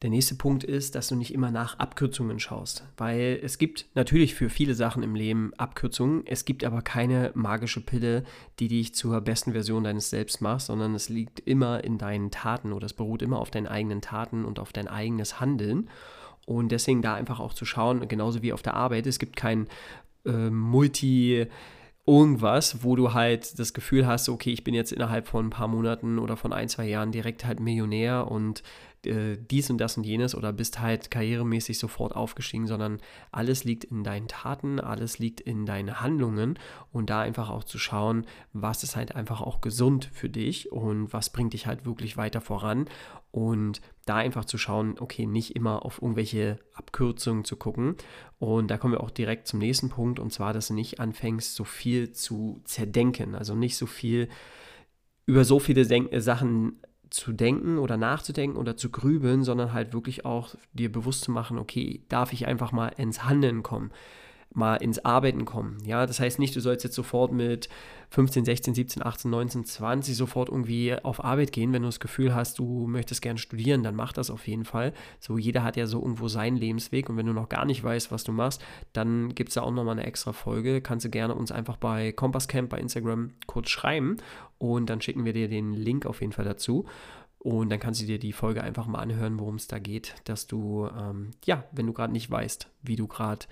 Der 0.02 0.10
nächste 0.10 0.36
Punkt 0.36 0.64
ist, 0.64 0.96
dass 0.96 1.10
du 1.10 1.16
nicht 1.18 1.34
immer 1.34 1.52
nach 1.52 1.78
Abkürzungen 1.78 2.40
schaust, 2.40 2.86
weil 2.96 3.38
es 3.44 3.58
gibt 3.58 3.88
natürlich 3.96 4.34
für 4.34 4.50
viele 4.50 4.74
Sachen 4.74 5.04
im 5.04 5.14
Leben 5.14 5.52
Abkürzungen, 5.58 6.26
es 6.26 6.46
gibt 6.46 6.64
aber 6.64 6.82
keine 6.82 7.32
magische 7.34 7.82
Pille, 7.82 8.24
die 8.60 8.70
dich 8.70 8.96
zur 8.96 9.20
besten 9.20 9.52
Version 9.52 9.84
deines 9.84 10.10
Selbst 10.10 10.42
macht, 10.42 10.62
sondern 10.62 10.96
es 10.96 11.10
liegt 11.10 11.42
immer 11.42 11.84
in 11.84 11.98
deinen 11.98 12.32
Taten 12.32 12.72
oder 12.72 12.86
es 12.86 12.94
beruht 12.94 13.22
immer 13.22 13.40
auf 13.40 13.52
deinen 13.52 13.68
eigenen 13.68 14.00
Taten 14.00 14.46
und 14.46 14.58
auf 14.58 14.72
dein 14.72 14.88
eigenes 14.88 15.42
Handeln. 15.42 15.90
Und 16.46 16.72
deswegen 16.72 17.02
da 17.02 17.16
einfach 17.16 17.42
auch 17.42 17.54
zu 17.54 17.66
schauen, 17.66 18.08
genauso 18.08 18.42
wie 18.42 18.54
auf 18.54 18.62
der 18.62 18.76
Arbeit, 18.76 19.06
es 19.06 19.20
gibt 19.20 19.36
kein 19.36 19.68
äh, 20.26 20.50
Multi- 20.50 21.48
irgendwas, 22.10 22.84
wo 22.84 22.96
du 22.96 23.14
halt 23.14 23.60
das 23.60 23.74
Gefühl 23.74 24.08
hast, 24.08 24.30
okay, 24.30 24.52
ich 24.52 24.64
bin 24.64 24.74
jetzt 24.74 24.92
innerhalb 24.92 25.28
von 25.28 25.46
ein 25.46 25.50
paar 25.52 25.68
Monaten 25.68 26.18
oder 26.18 26.38
von 26.38 26.54
ein, 26.54 26.68
zwei 26.68 26.88
Jahren 26.88 27.12
direkt 27.12 27.46
halt 27.46 27.60
Millionär 27.60 28.32
und 28.32 28.64
äh, 29.06 29.38
dies 29.38 29.70
und 29.70 29.78
das 29.78 29.98
und 29.98 30.06
jenes 30.06 30.36
oder 30.36 30.54
bist 30.54 30.80
halt 30.80 31.12
karrieremäßig 31.12 31.80
sofort 31.80 32.16
aufgestiegen, 32.16 32.68
sondern 32.68 33.00
alles 33.32 33.64
liegt 33.64 33.86
in 33.86 34.04
deinen 34.04 34.28
Taten, 34.28 34.80
alles 34.80 35.20
liegt 35.20 35.42
in 35.42 35.66
deinen 35.66 36.02
Handlungen 36.02 36.60
und 36.92 37.10
da 37.10 37.22
einfach 37.22 37.50
auch 37.50 37.64
zu 37.64 37.78
schauen, 37.78 38.26
was 38.54 38.84
ist 38.84 38.96
halt 38.96 39.16
einfach 39.16 39.42
auch 39.42 39.62
gesund 39.62 40.10
für 40.14 40.30
dich 40.30 40.72
und 40.72 41.14
was 41.14 41.30
bringt 41.30 41.54
dich 41.54 41.68
halt 41.68 41.86
wirklich 41.86 42.18
weiter 42.18 42.42
voran 42.42 42.86
und 43.32 43.82
da 44.06 44.16
einfach 44.16 44.46
zu 44.46 44.58
schauen, 44.58 44.96
okay, 45.00 45.28
nicht 45.28 45.56
immer 45.56 45.86
auf 45.86 46.02
irgendwelche 46.02 46.58
Abkürzungen 46.74 47.46
zu 47.46 47.58
gucken. 47.58 47.96
Und 48.40 48.72
da 48.72 48.78
kommen 48.78 48.94
wir 48.94 49.02
auch 49.02 49.12
direkt 49.12 49.48
zum 49.48 49.60
nächsten 49.60 49.90
Punkt, 49.90 50.20
und 50.20 50.34
zwar, 50.34 50.52
dass 50.52 50.70
du 50.70 50.74
nicht 50.74 51.00
anfängst, 51.00 51.54
so 51.54 51.64
viel 51.64 52.12
zu 52.12 52.62
zerdenken, 52.64 53.36
also 53.36 53.54
nicht 53.54 53.78
so 53.78 53.86
viel 53.86 54.30
über 55.28 55.46
so 55.46 55.60
viele 55.60 55.86
Sachen 56.22 56.80
zu 57.10 57.32
denken 57.32 57.78
oder 57.78 57.98
nachzudenken 57.98 58.58
oder 58.58 58.78
zu 58.78 58.90
grübeln, 58.90 59.44
sondern 59.44 59.74
halt 59.74 59.94
wirklich 59.94 60.26
auch 60.26 60.56
dir 60.74 60.92
bewusst 60.92 61.24
zu 61.24 61.32
machen, 61.32 61.58
okay, 61.58 62.04
darf 62.10 62.34
ich 62.34 62.48
einfach 62.48 62.72
mal 62.72 62.90
ins 62.90 63.24
Handeln 63.26 63.64
kommen 63.64 63.92
mal 64.52 64.78
ins 64.78 65.04
Arbeiten 65.06 65.46
kommen. 65.46 65.78
Ja, 65.86 66.06
das 66.06 66.20
heißt 66.20 66.40
nicht, 66.40 66.56
du 66.56 66.60
sollst 66.60 66.84
jetzt 66.84 66.96
sofort 66.96 67.32
mit 67.32 67.70
15, 68.10 68.46
16, 68.46 68.74
17, 68.74 69.06
18, 69.06 69.30
19, 69.30 69.66
20 69.66 70.18
sofort 70.18 70.50
irgendwie 70.50 70.96
auf 70.96 71.24
Arbeit 71.24 71.52
gehen. 71.52 71.72
Wenn 71.72 71.84
du 71.84 71.88
das 71.88 72.00
Gefühl 72.00 72.34
hast, 72.34 72.58
du 72.58 72.88
möchtest 72.88 73.22
gerne 73.22 73.38
studieren, 73.38 73.84
dann 73.84 73.96
mach 73.96 74.12
das 74.12 74.32
auf 74.32 74.48
jeden 74.48 74.66
Fall. 74.66 74.94
So, 75.20 75.38
jeder 75.38 75.64
hat 75.64 75.78
ja 75.78 75.86
so 75.86 76.02
irgendwo 76.02 76.28
seinen 76.28 76.58
Lebensweg 76.58 77.10
und 77.10 77.18
wenn 77.18 77.28
du 77.28 77.34
noch 77.34 77.50
gar 77.50 77.66
nicht 77.66 77.84
weißt, 77.84 78.12
was 78.12 78.24
du 78.24 78.32
machst, 78.32 78.64
dann 78.94 79.36
gibt 79.36 79.50
es 79.50 79.56
da 79.56 79.62
auch 79.62 79.72
nochmal 79.72 79.98
eine 80.00 80.08
extra 80.08 80.34
Folge. 80.34 80.82
Kannst 80.82 81.06
du 81.06 81.10
gerne 81.10 81.36
uns 81.36 81.52
einfach 81.52 81.78
bei 81.78 82.12
Compass 82.12 82.48
Camp 82.48 82.70
bei 82.70 82.80
Instagram 82.80 83.32
kurz 83.46 83.70
schreiben 83.70 84.18
und 84.58 84.90
dann 84.90 85.02
schicken 85.02 85.26
wir 85.26 85.34
dir 85.34 85.48
den 85.48 85.74
Link 85.74 86.08
auf 86.08 86.22
jeden 86.22 86.34
Fall 86.34 86.46
dazu. 86.46 86.86
Und 87.38 87.70
dann 87.70 87.80
kannst 87.80 88.02
du 88.02 88.06
dir 88.06 88.20
die 88.20 88.34
Folge 88.34 88.64
einfach 88.64 88.86
mal 88.88 89.00
anhören, 89.00 89.40
worum 89.40 89.56
es 89.56 89.68
da 89.68 89.80
geht, 89.80 90.16
dass 90.26 90.48
du, 90.48 90.88
ähm, 90.88 91.32
ja, 91.46 91.64
wenn 91.72 91.88
du 91.88 91.94
gerade 91.94 92.12
nicht 92.12 92.30
weißt, 92.30 92.68
wie 92.82 92.98
du 92.98 93.08
gerade 93.08 93.46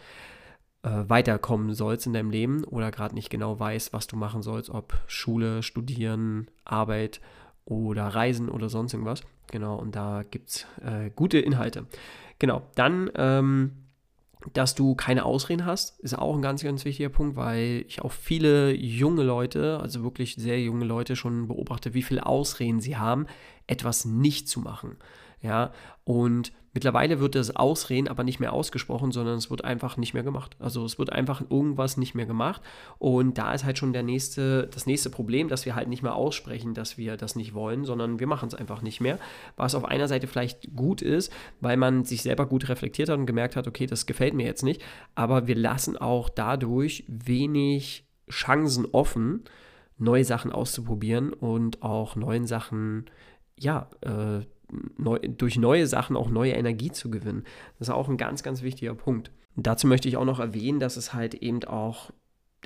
weiterkommen 1.08 1.74
sollst 1.74 2.08
in 2.08 2.14
deinem 2.14 2.32
Leben 2.32 2.64
oder 2.64 2.92
gerade 2.92 3.16
nicht 3.16 3.30
genau 3.30 3.60
weißt, 3.60 3.94
was 3.94 4.08
du 4.08 4.16
machen 4.16 4.42
sollst, 4.42 4.70
ob 4.70 4.94
Schule, 5.08 5.64
Studieren, 5.64 6.48
Arbeit 6.66 7.22
oder 7.66 8.08
Reisen 8.08 8.50
oder 8.50 8.70
sonst 8.70 8.94
irgendwas. 8.94 9.22
Genau, 9.52 9.78
und 9.78 9.96
da 9.96 10.24
gibt 10.30 10.50
es 10.50 10.68
äh, 10.84 11.10
gute 11.16 11.40
Inhalte. 11.40 11.86
Genau, 12.40 12.62
dann, 12.76 13.10
ähm, 13.16 13.72
dass 14.54 14.76
du 14.76 14.96
keine 14.96 15.26
Ausreden 15.26 15.66
hast, 15.66 16.00
ist 16.00 16.18
auch 16.18 16.36
ein 16.36 16.42
ganz, 16.42 16.64
ganz 16.64 16.86
wichtiger 16.86 17.10
Punkt, 17.10 17.36
weil 17.36 17.84
ich 17.88 18.02
auch 18.02 18.12
viele 18.12 18.74
junge 18.74 19.24
Leute, 19.24 19.80
also 19.82 20.04
wirklich 20.04 20.36
sehr 20.36 20.62
junge 20.62 20.86
Leute 20.86 21.16
schon 21.16 21.48
beobachte, 21.48 21.94
wie 21.94 22.04
viele 22.04 22.26
Ausreden 22.26 22.80
sie 22.80 22.98
haben, 22.98 23.26
etwas 23.66 24.06
nicht 24.06 24.48
zu 24.48 24.60
machen. 24.60 24.98
Ja, 25.42 25.72
und 26.04 26.52
mittlerweile 26.78 27.20
wird 27.20 27.34
das 27.34 27.56
Ausreden 27.56 28.08
aber 28.08 28.24
nicht 28.24 28.40
mehr 28.40 28.54
ausgesprochen, 28.54 29.12
sondern 29.12 29.40
es 29.40 29.50
wird 29.50 29.66
einfach 29.66 29.98
nicht 29.98 30.14
mehr 30.14 30.22
gemacht. 30.22 30.56
Also 30.60 30.86
es 30.86 31.00
wird 31.00 31.12
einfach 31.12 31.42
irgendwas 31.50 31.98
nicht 31.98 32.14
mehr 32.14 32.28
gemacht. 32.28 32.62
Und 33.00 33.40
da 33.40 33.52
ist 33.56 33.66
halt 33.66 33.80
schon 33.80 33.94
der 33.94 34.04
nächste, 34.04 34.68
das 34.68 34.86
nächste 34.86 35.10
Problem, 35.10 35.48
dass 35.48 35.66
wir 35.66 35.74
halt 35.74 35.88
nicht 35.88 36.04
mehr 36.04 36.14
aussprechen, 36.14 36.76
dass 36.76 37.00
wir 37.00 37.18
das 37.18 37.36
nicht 37.36 37.56
wollen, 37.56 37.84
sondern 37.84 38.20
wir 38.20 38.28
machen 38.28 38.46
es 38.46 38.54
einfach 38.54 38.84
nicht 38.84 39.02
mehr. 39.02 39.18
Was 39.56 39.74
auf 39.74 39.86
einer 39.86 40.08
Seite 40.08 40.28
vielleicht 40.28 40.76
gut 40.76 41.02
ist, 41.02 41.34
weil 41.62 41.78
man 41.78 42.06
sich 42.06 42.22
selber 42.22 42.46
gut 42.46 42.70
reflektiert 42.70 43.10
hat 43.10 43.18
und 43.18 43.26
gemerkt 43.26 43.56
hat, 43.56 43.68
okay, 43.68 43.88
das 43.88 44.06
gefällt 44.06 44.36
mir 44.36 44.46
jetzt 44.46 44.62
nicht. 44.64 44.84
Aber 45.16 45.48
wir 45.48 45.56
lassen 45.56 45.98
auch 45.98 46.30
dadurch 46.30 47.06
wenig 47.08 48.06
Chancen 48.30 48.86
offen, 48.92 49.46
neue 49.98 50.26
Sachen 50.26 50.52
auszuprobieren 50.52 51.34
und 51.34 51.82
auch 51.82 52.16
neuen 52.16 52.46
Sachen, 52.46 53.06
ja, 53.58 53.90
äh, 54.02 54.46
neu, 54.98 55.20
durch 55.20 55.58
neue 55.58 55.88
Sachen 55.88 56.16
auch 56.16 56.30
neue 56.30 56.54
Energie 56.54 56.92
zu 56.92 57.10
gewinnen. 57.10 57.44
Das 57.80 57.88
ist 57.88 57.94
auch 57.94 58.10
ein 58.10 58.18
ganz, 58.18 58.44
ganz 58.44 58.62
wichtiger 58.62 58.96
Punkt. 58.96 59.32
Dazu 59.56 59.88
möchte 59.88 60.08
ich 60.08 60.18
auch 60.18 60.26
noch 60.26 60.40
erwähnen, 60.40 60.80
dass 60.80 60.98
es 60.98 61.14
halt 61.14 61.36
eben 61.36 61.64
auch 61.64 62.12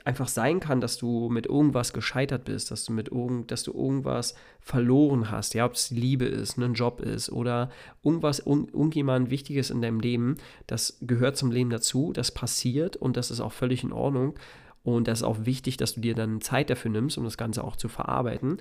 einfach 0.06 0.28
sein 0.28 0.60
kann, 0.60 0.82
dass 0.82 0.98
du 0.98 1.30
mit 1.30 1.46
irgendwas 1.46 1.94
gescheitert 1.94 2.46
bist, 2.46 2.72
dass 2.72 2.86
du 2.86 2.94
mit 2.94 3.10
irgend, 3.10 3.52
dass 3.52 3.64
du 3.64 3.72
irgendwas 3.72 4.36
verloren 4.60 5.30
hast, 5.30 5.54
ja, 5.54 5.66
ob 5.66 5.74
es 5.74 5.92
Liebe 5.92 6.26
ist, 6.26 6.58
ein 6.58 6.74
Job 6.74 7.02
ist 7.02 7.32
oder 7.32 7.70
irgendwas, 8.04 8.46
un, 8.46 8.68
irgendjemand 8.68 9.30
Wichtiges 9.30 9.70
in 9.70 9.82
deinem 9.82 10.00
Leben, 10.00 10.38
das 10.68 10.98
gehört 11.02 11.38
zum 11.38 11.52
Leben 11.52 11.70
dazu, 11.70 12.14
das 12.14 12.32
passiert 12.32 12.96
und 12.96 13.18
das 13.18 13.32
ist 13.32 13.42
auch 13.42 13.52
völlig 13.52 13.84
in 13.84 13.92
Ordnung 13.92 14.36
und 14.84 15.08
das 15.08 15.20
ist 15.20 15.24
auch 15.24 15.46
wichtig, 15.46 15.78
dass 15.78 15.94
du 15.94 16.02
dir 16.02 16.16
dann 16.16 16.42
Zeit 16.42 16.70
dafür 16.70 16.92
nimmst, 16.92 17.18
um 17.18 17.24
das 17.24 17.38
Ganze 17.38 17.64
auch 17.64 17.76
zu 17.76 17.88
verarbeiten. 17.88 18.58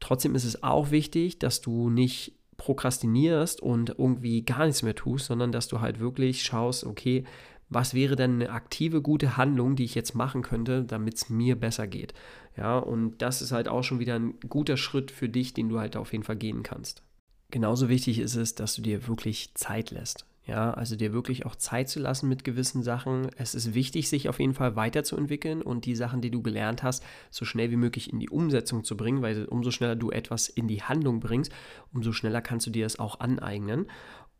Trotzdem 0.00 0.34
ist 0.34 0.44
es 0.44 0.62
auch 0.62 0.90
wichtig, 0.90 1.38
dass 1.38 1.60
du 1.60 1.88
nicht 1.88 2.32
prokrastinierst 2.56 3.60
und 3.60 3.90
irgendwie 3.98 4.42
gar 4.42 4.66
nichts 4.66 4.82
mehr 4.82 4.94
tust, 4.94 5.26
sondern 5.26 5.52
dass 5.52 5.68
du 5.68 5.80
halt 5.80 6.00
wirklich 6.00 6.42
schaust, 6.42 6.84
okay, 6.84 7.24
was 7.68 7.94
wäre 7.94 8.16
denn 8.16 8.34
eine 8.34 8.50
aktive, 8.50 9.02
gute 9.02 9.36
Handlung, 9.36 9.76
die 9.76 9.84
ich 9.84 9.94
jetzt 9.94 10.14
machen 10.14 10.42
könnte, 10.42 10.84
damit 10.84 11.14
es 11.14 11.30
mir 11.30 11.58
besser 11.58 11.86
geht. 11.86 12.14
Ja, 12.56 12.78
und 12.78 13.20
das 13.20 13.42
ist 13.42 13.52
halt 13.52 13.68
auch 13.68 13.82
schon 13.82 13.98
wieder 13.98 14.14
ein 14.14 14.34
guter 14.48 14.76
Schritt 14.76 15.10
für 15.10 15.28
dich, 15.28 15.54
den 15.54 15.68
du 15.68 15.80
halt 15.80 15.96
auf 15.96 16.12
jeden 16.12 16.24
Fall 16.24 16.36
gehen 16.36 16.62
kannst. 16.62 17.02
Genauso 17.50 17.88
wichtig 17.88 18.18
ist 18.18 18.36
es, 18.36 18.54
dass 18.54 18.74
du 18.76 18.82
dir 18.82 19.08
wirklich 19.08 19.54
Zeit 19.54 19.90
lässt. 19.90 20.26
Ja, 20.46 20.72
also 20.74 20.94
dir 20.94 21.14
wirklich 21.14 21.46
auch 21.46 21.56
Zeit 21.56 21.88
zu 21.88 22.00
lassen 22.00 22.28
mit 22.28 22.44
gewissen 22.44 22.82
Sachen. 22.82 23.30
Es 23.38 23.54
ist 23.54 23.72
wichtig, 23.72 24.10
sich 24.10 24.28
auf 24.28 24.40
jeden 24.40 24.52
Fall 24.52 24.76
weiterzuentwickeln 24.76 25.62
und 25.62 25.86
die 25.86 25.96
Sachen, 25.96 26.20
die 26.20 26.30
du 26.30 26.42
gelernt 26.42 26.82
hast, 26.82 27.02
so 27.30 27.46
schnell 27.46 27.70
wie 27.70 27.76
möglich 27.76 28.12
in 28.12 28.20
die 28.20 28.28
Umsetzung 28.28 28.84
zu 28.84 28.94
bringen, 28.94 29.22
weil 29.22 29.46
umso 29.46 29.70
schneller 29.70 29.96
du 29.96 30.10
etwas 30.10 30.50
in 30.50 30.68
die 30.68 30.82
Handlung 30.82 31.20
bringst, 31.20 31.50
umso 31.94 32.12
schneller 32.12 32.42
kannst 32.42 32.66
du 32.66 32.70
dir 32.70 32.84
das 32.84 32.98
auch 32.98 33.20
aneignen. 33.20 33.86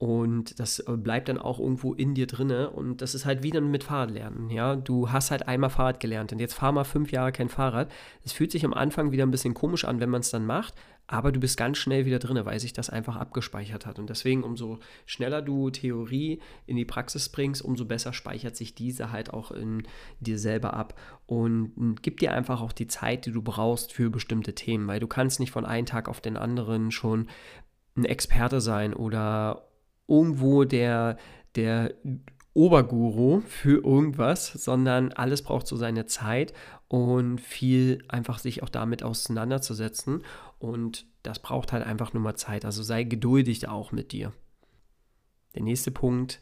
Und 0.04 0.60
das 0.60 0.80
äh, 0.80 0.98
bleibt 0.98 1.30
dann 1.30 1.38
auch 1.38 1.58
irgendwo 1.58 1.94
in 1.94 2.14
dir 2.14 2.26
drinne. 2.26 2.68
Und 2.68 3.00
das 3.00 3.14
ist 3.14 3.24
halt 3.24 3.42
wie 3.42 3.50
dann 3.50 3.70
mit 3.70 3.84
Fahrradlernen. 3.84 4.50
Ja, 4.50 4.76
du 4.76 5.10
hast 5.10 5.30
halt 5.30 5.48
einmal 5.48 5.70
Fahrrad 5.70 5.98
gelernt 5.98 6.30
und 6.30 6.40
jetzt 6.40 6.52
fahr 6.52 6.72
mal 6.72 6.84
fünf 6.84 7.10
Jahre 7.10 7.32
kein 7.32 7.48
Fahrrad. 7.48 7.90
Es 8.22 8.34
fühlt 8.34 8.52
sich 8.52 8.66
am 8.66 8.74
Anfang 8.74 9.12
wieder 9.12 9.24
ein 9.24 9.30
bisschen 9.30 9.54
komisch 9.54 9.86
an, 9.86 10.00
wenn 10.00 10.10
man 10.10 10.20
es 10.20 10.28
dann 10.28 10.44
macht. 10.44 10.74
Aber 11.06 11.32
du 11.32 11.40
bist 11.40 11.56
ganz 11.56 11.78
schnell 11.78 12.04
wieder 12.04 12.18
drinne, 12.18 12.44
weil 12.44 12.60
sich 12.60 12.74
das 12.74 12.90
einfach 12.90 13.16
abgespeichert 13.16 13.86
hat. 13.86 13.98
Und 13.98 14.10
deswegen, 14.10 14.44
umso 14.44 14.78
schneller 15.06 15.40
du 15.40 15.70
Theorie 15.70 16.42
in 16.66 16.76
die 16.76 16.84
Praxis 16.84 17.30
bringst, 17.30 17.62
umso 17.62 17.86
besser 17.86 18.12
speichert 18.12 18.56
sich 18.56 18.74
diese 18.74 19.10
halt 19.10 19.32
auch 19.32 19.52
in 19.52 19.84
dir 20.20 20.38
selber 20.38 20.74
ab. 20.74 21.00
Und 21.24 22.02
gib 22.02 22.20
dir 22.20 22.34
einfach 22.34 22.60
auch 22.60 22.72
die 22.72 22.88
Zeit, 22.88 23.24
die 23.24 23.32
du 23.32 23.40
brauchst 23.40 23.90
für 23.94 24.10
bestimmte 24.10 24.54
Themen, 24.54 24.86
weil 24.86 25.00
du 25.00 25.06
kannst 25.06 25.40
nicht 25.40 25.50
von 25.50 25.64
einem 25.64 25.86
Tag 25.86 26.10
auf 26.10 26.20
den 26.20 26.36
anderen 26.36 26.90
schon 26.90 27.28
ein 27.96 28.04
Experte 28.04 28.60
sein 28.60 28.92
oder 28.92 29.62
irgendwo 30.06 30.64
der, 30.64 31.16
der 31.56 31.94
Oberguru 32.54 33.40
für 33.40 33.84
irgendwas, 33.84 34.52
sondern 34.52 35.12
alles 35.12 35.42
braucht 35.42 35.66
so 35.66 35.76
seine 35.76 36.06
Zeit 36.06 36.54
und 36.88 37.40
viel 37.40 38.04
einfach 38.08 38.38
sich 38.38 38.62
auch 38.62 38.68
damit 38.68 39.02
auseinanderzusetzen. 39.02 40.22
Und 40.58 41.06
das 41.24 41.40
braucht 41.40 41.72
halt 41.72 41.84
einfach 41.84 42.12
nur 42.12 42.22
mal 42.22 42.36
Zeit. 42.36 42.64
Also 42.64 42.82
sei 42.82 43.02
geduldig 43.02 43.68
auch 43.68 43.90
mit 43.90 44.12
dir. 44.12 44.32
Der 45.54 45.62
nächste 45.62 45.90
Punkt 45.90 46.40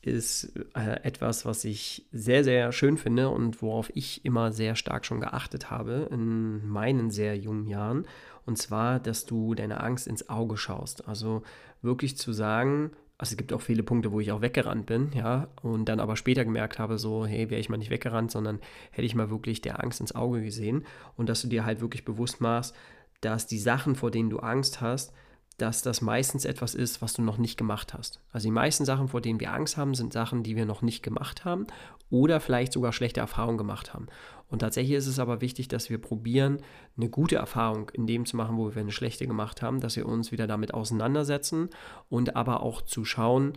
ist 0.00 0.52
äh, 0.74 1.00
etwas, 1.04 1.46
was 1.46 1.64
ich 1.64 2.08
sehr, 2.10 2.42
sehr 2.42 2.72
schön 2.72 2.96
finde 2.96 3.28
und 3.28 3.62
worauf 3.62 3.90
ich 3.94 4.24
immer 4.24 4.50
sehr 4.50 4.74
stark 4.74 5.06
schon 5.06 5.20
geachtet 5.20 5.70
habe 5.70 6.08
in 6.10 6.66
meinen 6.66 7.10
sehr 7.10 7.38
jungen 7.38 7.68
Jahren. 7.68 8.06
Und 8.44 8.58
zwar, 8.58 8.98
dass 8.98 9.26
du 9.26 9.54
deine 9.54 9.80
Angst 9.80 10.08
ins 10.08 10.28
Auge 10.28 10.56
schaust. 10.56 11.06
Also 11.06 11.42
wirklich 11.82 12.16
zu 12.16 12.32
sagen, 12.32 12.90
also 13.18 13.32
es 13.32 13.36
gibt 13.36 13.52
auch 13.52 13.60
viele 13.60 13.82
Punkte, 13.82 14.10
wo 14.10 14.20
ich 14.20 14.32
auch 14.32 14.40
weggerannt 14.40 14.86
bin, 14.86 15.12
ja, 15.14 15.48
und 15.62 15.88
dann 15.88 16.00
aber 16.00 16.16
später 16.16 16.44
gemerkt 16.44 16.78
habe, 16.78 16.98
so, 16.98 17.24
hey, 17.24 17.50
wäre 17.50 17.60
ich 17.60 17.68
mal 17.68 17.76
nicht 17.76 17.90
weggerannt, 17.90 18.30
sondern 18.30 18.60
hätte 18.90 19.06
ich 19.06 19.14
mal 19.14 19.30
wirklich 19.30 19.60
der 19.60 19.82
Angst 19.82 20.00
ins 20.00 20.14
Auge 20.14 20.42
gesehen. 20.42 20.84
Und 21.16 21.28
dass 21.28 21.42
du 21.42 21.48
dir 21.48 21.64
halt 21.64 21.80
wirklich 21.80 22.04
bewusst 22.04 22.40
machst, 22.40 22.74
dass 23.20 23.46
die 23.46 23.58
Sachen, 23.58 23.94
vor 23.94 24.10
denen 24.10 24.30
du 24.30 24.38
Angst 24.40 24.80
hast, 24.80 25.12
dass 25.56 25.82
das 25.82 26.00
meistens 26.00 26.44
etwas 26.44 26.74
ist, 26.74 27.02
was 27.02 27.14
du 27.14 27.22
noch 27.22 27.38
nicht 27.38 27.56
gemacht 27.56 27.94
hast. 27.94 28.20
Also 28.32 28.48
die 28.48 28.52
meisten 28.52 28.84
Sachen, 28.84 29.08
vor 29.08 29.20
denen 29.20 29.40
wir 29.40 29.52
Angst 29.52 29.76
haben, 29.76 29.94
sind 29.94 30.12
Sachen, 30.12 30.42
die 30.42 30.56
wir 30.56 30.66
noch 30.66 30.82
nicht 30.82 31.02
gemacht 31.02 31.44
haben 31.44 31.66
oder 32.10 32.40
vielleicht 32.40 32.72
sogar 32.72 32.92
schlechte 32.92 33.20
Erfahrungen 33.20 33.58
gemacht 33.58 33.94
haben. 33.94 34.06
Und 34.48 34.58
tatsächlich 34.58 34.96
ist 34.96 35.06
es 35.06 35.18
aber 35.18 35.40
wichtig, 35.40 35.68
dass 35.68 35.88
wir 35.88 35.98
probieren, 35.98 36.58
eine 36.96 37.08
gute 37.08 37.36
Erfahrung 37.36 37.90
in 37.90 38.06
dem 38.06 38.26
zu 38.26 38.36
machen, 38.36 38.58
wo 38.58 38.74
wir 38.74 38.82
eine 38.82 38.92
schlechte 38.92 39.26
gemacht 39.26 39.62
haben, 39.62 39.80
dass 39.80 39.96
wir 39.96 40.06
uns 40.06 40.30
wieder 40.30 40.46
damit 40.46 40.74
auseinandersetzen 40.74 41.70
und 42.10 42.36
aber 42.36 42.62
auch 42.62 42.82
zu 42.82 43.04
schauen, 43.04 43.54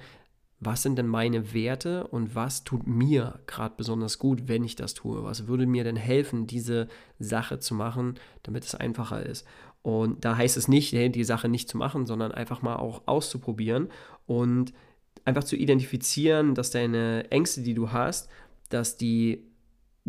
was 0.61 0.83
sind 0.83 0.97
denn 0.97 1.07
meine 1.07 1.53
Werte 1.53 2.07
und 2.07 2.33
was 2.33 2.63
tut 2.63 2.87
mir 2.87 3.41
gerade 3.45 3.75
besonders 3.75 4.19
gut, 4.19 4.47
wenn 4.47 4.63
ich 4.63 4.75
das 4.75 4.93
tue? 4.93 5.23
Was 5.23 5.47
würde 5.47 5.65
mir 5.65 5.83
denn 5.83 5.97
helfen, 5.97 6.47
diese 6.47 6.87
Sache 7.19 7.59
zu 7.59 7.75
machen, 7.75 8.15
damit 8.43 8.63
es 8.63 8.73
einfacher 8.73 9.25
ist? 9.25 9.45
Und 9.85 10.25
da 10.25 10.35
heißt 10.35 10.57
es 10.57 10.67
nicht, 10.67 10.93
die 10.93 11.23
Sache 11.23 11.47
nicht 11.47 11.69
zu 11.69 11.77
machen, 11.77 12.07
sondern 12.07 12.31
einfach 12.31 12.63
mal 12.63 12.77
auch 12.77 13.03
auszuprobieren 13.05 13.89
und 14.25 14.73
einfach 15.25 15.43
zu 15.43 15.55
identifizieren, 15.55 16.55
dass 16.55 16.71
deine 16.71 17.29
Ängste, 17.29 17.61
die 17.61 17.75
du 17.75 17.91
hast, 17.91 18.27
dass 18.69 18.97
die 18.97 19.45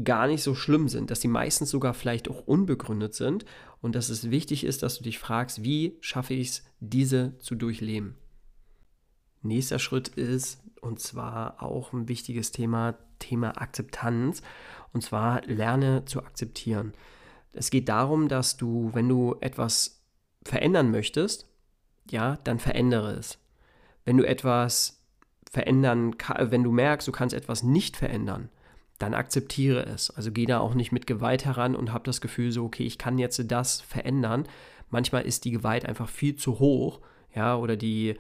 gar 0.02 0.28
nicht 0.28 0.42
so 0.42 0.54
schlimm 0.54 0.88
sind, 0.88 1.10
dass 1.10 1.20
die 1.20 1.28
meistens 1.28 1.68
sogar 1.68 1.92
vielleicht 1.92 2.30
auch 2.30 2.46
unbegründet 2.46 3.12
sind 3.12 3.44
und 3.82 3.94
dass 3.94 4.08
es 4.08 4.30
wichtig 4.30 4.64
ist, 4.64 4.82
dass 4.82 4.96
du 4.96 5.04
dich 5.04 5.18
fragst, 5.18 5.62
wie 5.62 5.98
schaffe 6.00 6.32
ich 6.32 6.48
es, 6.48 6.64
diese 6.80 7.38
zu 7.38 7.54
durchleben. 7.54 8.14
Nächster 9.42 9.78
Schritt 9.78 10.08
ist, 10.08 10.62
und 10.80 11.00
zwar 11.00 11.62
auch 11.62 11.92
ein 11.92 12.08
wichtiges 12.08 12.50
Thema, 12.50 12.96
Thema 13.18 13.60
Akzeptanz, 13.60 14.40
und 14.94 15.02
zwar 15.02 15.42
lerne 15.42 16.06
zu 16.06 16.20
akzeptieren. 16.22 16.94
Es 17.56 17.70
geht 17.70 17.88
darum, 17.88 18.28
dass 18.28 18.56
du, 18.56 18.90
wenn 18.92 19.08
du 19.08 19.36
etwas 19.40 20.02
verändern 20.44 20.90
möchtest, 20.90 21.46
ja, 22.10 22.38
dann 22.44 22.58
verändere 22.58 23.12
es. 23.12 23.38
Wenn 24.04 24.16
du 24.16 24.24
etwas 24.24 25.02
verändern, 25.50 26.14
wenn 26.38 26.62
du 26.62 26.70
merkst, 26.70 27.08
du 27.08 27.12
kannst 27.12 27.34
etwas 27.34 27.62
nicht 27.62 27.96
verändern, 27.96 28.50
dann 28.98 29.14
akzeptiere 29.14 29.84
es. 29.84 30.10
Also 30.10 30.32
geh 30.32 30.46
da 30.46 30.58
auch 30.58 30.74
nicht 30.74 30.92
mit 30.92 31.06
Gewalt 31.06 31.44
heran 31.44 31.74
und 31.74 31.92
hab 31.92 32.04
das 32.04 32.20
Gefühl 32.20 32.52
so, 32.52 32.64
okay, 32.64 32.84
ich 32.84 32.98
kann 32.98 33.18
jetzt 33.18 33.42
das 33.50 33.80
verändern. 33.80 34.46
Manchmal 34.90 35.26
ist 35.26 35.44
die 35.44 35.50
Gewalt 35.50 35.84
einfach 35.84 36.08
viel 36.08 36.36
zu 36.36 36.58
hoch, 36.58 37.00
ja, 37.34 37.56
oder 37.56 37.76
die 37.76 38.16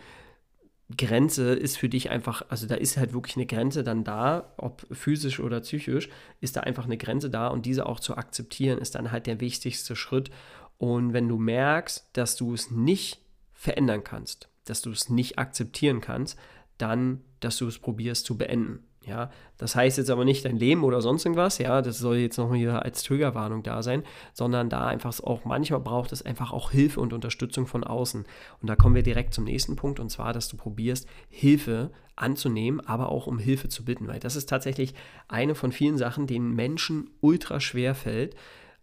Grenze 0.94 1.54
ist 1.54 1.78
für 1.78 1.88
dich 1.88 2.10
einfach, 2.10 2.44
also 2.48 2.66
da 2.66 2.76
ist 2.76 2.96
halt 2.96 3.12
wirklich 3.12 3.36
eine 3.36 3.46
Grenze 3.46 3.82
dann 3.82 4.04
da, 4.04 4.52
ob 4.56 4.86
physisch 4.92 5.40
oder 5.40 5.60
psychisch, 5.60 6.08
ist 6.40 6.56
da 6.56 6.60
einfach 6.60 6.84
eine 6.84 6.96
Grenze 6.96 7.28
da 7.28 7.48
und 7.48 7.66
diese 7.66 7.86
auch 7.86 7.98
zu 7.98 8.16
akzeptieren, 8.16 8.78
ist 8.78 8.94
dann 8.94 9.10
halt 9.10 9.26
der 9.26 9.40
wichtigste 9.40 9.96
Schritt. 9.96 10.30
Und 10.78 11.12
wenn 11.12 11.28
du 11.28 11.38
merkst, 11.38 12.08
dass 12.12 12.36
du 12.36 12.54
es 12.54 12.70
nicht 12.70 13.20
verändern 13.52 14.04
kannst, 14.04 14.48
dass 14.64 14.82
du 14.82 14.90
es 14.90 15.08
nicht 15.08 15.38
akzeptieren 15.38 16.00
kannst, 16.00 16.38
dann, 16.78 17.22
dass 17.40 17.56
du 17.56 17.66
es 17.66 17.78
probierst 17.78 18.24
zu 18.24 18.36
beenden. 18.36 18.84
Ja, 19.06 19.30
das 19.56 19.76
heißt 19.76 19.98
jetzt 19.98 20.10
aber 20.10 20.24
nicht 20.24 20.44
dein 20.44 20.56
Leben 20.56 20.82
oder 20.82 21.00
sonst 21.00 21.24
irgendwas, 21.24 21.58
ja, 21.58 21.80
das 21.80 21.98
soll 21.98 22.16
jetzt 22.16 22.38
noch 22.38 22.52
hier 22.52 22.82
als 22.82 23.04
Triggerwarnung 23.04 23.62
da 23.62 23.84
sein, 23.84 24.02
sondern 24.32 24.68
da 24.68 24.86
einfach 24.86 25.20
auch 25.22 25.44
manchmal 25.44 25.78
braucht 25.78 26.10
es 26.10 26.22
einfach 26.22 26.52
auch 26.52 26.72
Hilfe 26.72 27.00
und 27.00 27.12
Unterstützung 27.12 27.68
von 27.68 27.84
außen. 27.84 28.24
Und 28.60 28.68
da 28.68 28.74
kommen 28.74 28.96
wir 28.96 29.04
direkt 29.04 29.32
zum 29.32 29.44
nächsten 29.44 29.76
Punkt 29.76 30.00
und 30.00 30.10
zwar, 30.10 30.32
dass 30.32 30.48
du 30.48 30.56
probierst, 30.56 31.08
Hilfe 31.28 31.92
anzunehmen, 32.16 32.80
aber 32.80 33.10
auch 33.10 33.28
um 33.28 33.38
Hilfe 33.38 33.68
zu 33.68 33.84
bitten, 33.84 34.08
weil 34.08 34.18
das 34.18 34.34
ist 34.34 34.48
tatsächlich 34.48 34.92
eine 35.28 35.54
von 35.54 35.70
vielen 35.70 35.98
Sachen, 35.98 36.26
denen 36.26 36.56
Menschen 36.56 37.10
ultra 37.20 37.60
schwer 37.60 37.94
fällt, 37.94 38.34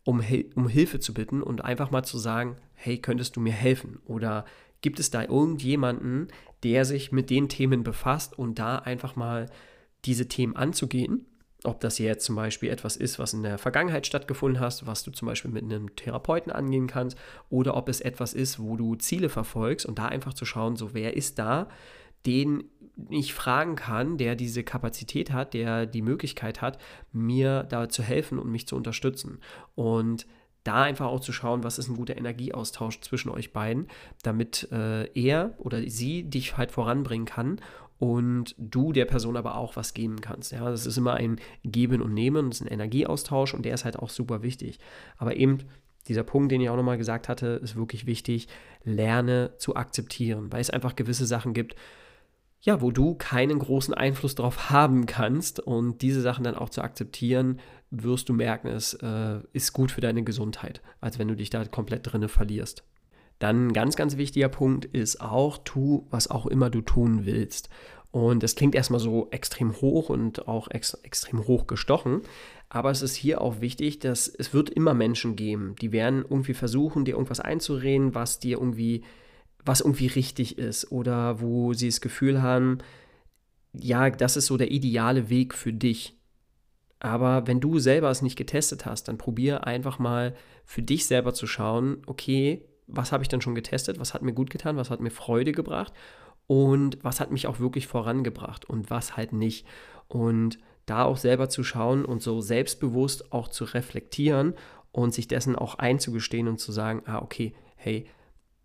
um, 0.06 0.24
um 0.56 0.70
Hilfe 0.70 1.00
zu 1.02 1.14
bitten 1.14 1.44
und 1.44 1.66
einfach 1.66 1.92
mal 1.92 2.04
zu 2.04 2.18
sagen, 2.18 2.56
hey, 2.76 2.98
könntest 2.98 3.36
du 3.36 3.42
mir 3.42 3.54
helfen? 3.54 4.00
Oder 4.06 4.46
gibt 4.82 5.00
es 5.00 5.10
da 5.10 5.24
irgendjemanden, 5.24 6.30
der 6.64 6.86
sich 6.86 7.12
mit 7.12 7.30
den 7.30 7.50
Themen 7.50 7.84
befasst 7.84 8.38
und 8.38 8.60
da 8.60 8.78
einfach 8.78 9.16
mal 9.16 9.48
diese 10.06 10.28
Themen 10.28 10.56
anzugehen. 10.56 11.26
Ob 11.66 11.80
das 11.80 11.98
jetzt 11.98 12.26
zum 12.26 12.36
Beispiel 12.36 12.70
etwas 12.70 12.98
ist, 12.98 13.20
was 13.20 13.34
in 13.34 13.44
der 13.44 13.58
Vergangenheit 13.58 14.06
stattgefunden 14.06 14.60
hast, 14.60 14.86
was 14.86 15.04
du 15.04 15.12
zum 15.12 15.28
Beispiel 15.28 15.52
mit 15.52 15.64
einem 15.64 15.96
Therapeuten 15.96 16.52
angehen 16.52 16.88
kannst, 16.88 17.18
oder 17.50 17.78
ob 17.78 17.88
es 17.88 18.02
etwas 18.02 18.34
ist, 18.34 18.60
wo 18.60 18.76
du 18.76 18.96
Ziele 18.96 19.30
verfolgst 19.30 19.86
und 19.86 19.98
da 19.98 20.08
einfach 20.08 20.34
zu 20.34 20.44
schauen, 20.44 20.76
so 20.76 20.94
wer 20.94 21.16
ist 21.16 21.40
da, 21.40 21.70
den 22.26 22.66
ich 23.10 23.34
fragen 23.34 23.76
kann, 23.76 24.18
der 24.18 24.36
diese 24.36 24.64
Kapazität 24.64 25.32
hat, 25.32 25.54
der 25.54 25.86
die 25.86 26.02
Möglichkeit 26.02 26.62
hat, 26.62 26.78
mir 27.12 27.64
da 27.64 27.90
zu 27.90 28.04
helfen 28.04 28.40
und 28.40 28.52
mich 28.52 28.68
zu 28.68 28.76
unterstützen. 28.76 29.40
Und 29.76 30.28
da 30.64 30.84
einfach 30.84 31.08
auch 31.08 31.20
zu 31.20 31.34
schauen, 31.34 31.64
was 31.64 31.78
ist 31.78 31.90
ein 31.90 31.98
guter 31.98 32.18
Energieaustausch 32.18 33.02
zwischen 33.02 33.30
euch 33.30 33.52
beiden, 33.52 33.88
damit 34.22 34.70
äh, 34.72 35.06
er 35.14 35.56
oder 35.58 35.82
sie 35.90 36.24
dich 36.24 36.56
halt 36.58 36.72
voranbringen 36.72 37.26
kann 37.26 37.60
und 38.04 38.54
du 38.58 38.92
der 38.92 39.06
Person 39.06 39.38
aber 39.38 39.56
auch 39.56 39.78
was 39.78 39.94
geben 39.94 40.20
kannst. 40.20 40.52
Ja, 40.52 40.70
das 40.70 40.86
ist 40.86 40.98
immer 40.98 41.14
ein 41.14 41.40
Geben 41.64 42.02
und 42.02 42.14
Nehmen, 42.14 42.50
das 42.50 42.60
ist 42.60 42.68
ein 42.68 42.74
Energieaustausch 42.74 43.54
und 43.54 43.64
der 43.64 43.74
ist 43.74 43.86
halt 43.86 43.98
auch 43.98 44.10
super 44.10 44.44
wichtig. 44.44 44.78
Aber 45.18 45.38
eben 45.38 45.60
dieser 46.10 46.24
Punkt, 46.24 46.52
den 46.52 46.60
ich 46.60 46.70
auch 46.70 46.76
nochmal 46.76 46.98
gesagt 46.98 47.30
hatte, 47.30 47.62
ist 47.64 47.78
wirklich 47.78 48.06
wichtig. 48.06 48.50
Lerne 48.84 49.54
zu 49.58 49.78
akzeptieren, 49.78 50.52
weil 50.52 50.60
es 50.60 50.70
einfach 50.70 50.98
gewisse 50.98 51.26
Sachen 51.26 51.54
gibt, 51.54 51.76
ja, 52.60 52.82
wo 52.82 52.92
du 52.92 53.16
keinen 53.16 53.58
großen 53.58 53.94
Einfluss 53.94 54.36
darauf 54.36 54.70
haben 54.70 55.06
kannst 55.06 55.62
und 55.62 56.02
diese 56.02 56.20
Sachen 56.20 56.44
dann 56.44 56.56
auch 56.56 56.70
zu 56.70 56.82
akzeptieren, 56.82 57.62
wirst 57.90 58.28
du 58.28 58.34
merken, 58.34 58.68
es 58.68 58.96
äh, 58.96 59.40
ist 59.54 59.72
gut 59.72 59.92
für 59.92 60.02
deine 60.02 60.24
Gesundheit, 60.24 60.82
als 61.00 61.20
wenn 61.20 61.30
du 61.30 61.38
dich 61.38 61.50
da 61.50 61.64
komplett 61.64 62.12
drinne 62.12 62.28
verlierst. 62.28 62.84
Dann 63.44 63.68
ein 63.68 63.74
ganz, 63.74 63.98
ganz 63.98 64.16
wichtiger 64.16 64.48
Punkt 64.48 64.86
ist 64.86 65.20
auch, 65.20 65.58
tu, 65.66 66.08
was 66.10 66.32
auch 66.32 66.46
immer 66.46 66.70
du 66.70 66.80
tun 66.80 67.26
willst. 67.26 67.68
Und 68.10 68.42
das 68.42 68.56
klingt 68.56 68.74
erstmal 68.74 69.02
so 69.02 69.28
extrem 69.32 69.82
hoch 69.82 70.08
und 70.08 70.48
auch 70.48 70.72
ex 70.72 70.94
extrem 71.04 71.46
hoch 71.46 71.68
gestochen. 71.68 72.22
Aber 72.70 72.90
es 72.90 73.02
ist 73.02 73.16
hier 73.16 73.42
auch 73.42 73.60
wichtig, 73.60 74.00
dass 74.00 74.30
es 74.30 74.54
wird 74.54 74.70
immer 74.70 74.94
Menschen 74.94 75.36
geben, 75.36 75.76
die 75.82 75.92
werden 75.92 76.22
irgendwie 76.22 76.54
versuchen, 76.54 77.04
dir 77.04 77.16
irgendwas 77.16 77.42
einzureden, 77.42 78.16
was 78.16 78.40
dir 78.40 78.60
irgendwie, 78.60 79.04
was 79.66 79.82
irgendwie 79.82 80.08
richtig 80.08 80.58
ist 80.58 80.94
oder 80.94 81.42
wo 81.42 81.74
sie 81.74 81.90
das 81.90 82.00
Gefühl 82.00 82.42
haben, 82.42 82.78
ja, 83.74 84.10
das 84.10 84.38
ist 84.38 84.46
so 84.46 84.56
der 84.56 84.72
ideale 84.72 85.30
Weg 85.30 85.54
für 85.54 85.74
dich. 85.74 86.18
Aber 87.02 87.46
wenn 87.46 87.60
du 87.60 87.78
selber 87.80 88.10
es 88.10 88.22
nicht 88.22 88.38
getestet 88.38 88.86
hast, 88.86 89.10
dann 89.10 89.18
probier 89.18 89.68
einfach 89.68 90.00
mal 90.00 90.34
für 90.64 90.82
dich 90.82 91.08
selber 91.08 91.34
zu 91.34 91.46
schauen, 91.46 91.98
okay, 92.06 92.64
was 92.88 93.12
habe 93.12 93.24
ich 93.24 93.30
dann 93.30 93.42
schon 93.42 93.56
getestet, 93.56 94.00
was 94.00 94.14
hat 94.14 94.22
mir 94.22 94.34
gut 94.34 94.50
getan, 94.50 94.78
was 94.78 94.90
hat 94.90 95.00
mir 95.00 95.12
Freude 95.12 95.52
gebracht 95.52 95.94
und 96.48 96.98
was 97.04 97.20
hat 97.20 97.32
mich 97.32 97.48
auch 97.48 97.60
wirklich 97.60 97.88
vorangebracht 97.88 98.66
und 98.66 98.90
was 98.90 99.16
halt 99.18 99.34
nicht. 99.34 99.66
Und 100.08 100.58
da 100.86 101.04
auch 101.06 101.18
selber 101.18 101.50
zu 101.50 101.64
schauen 101.64 102.04
und 102.06 102.22
so 102.22 102.42
selbstbewusst 102.42 103.32
auch 103.32 103.48
zu 103.48 103.64
reflektieren 103.64 104.54
und 104.92 105.14
sich 105.14 105.28
dessen 105.28 105.56
auch 105.56 105.76
einzugestehen 105.76 106.48
und 106.48 106.60
zu 106.60 106.72
sagen, 106.72 107.04
ah, 107.06 107.20
okay, 107.20 107.54
hey, 107.76 108.06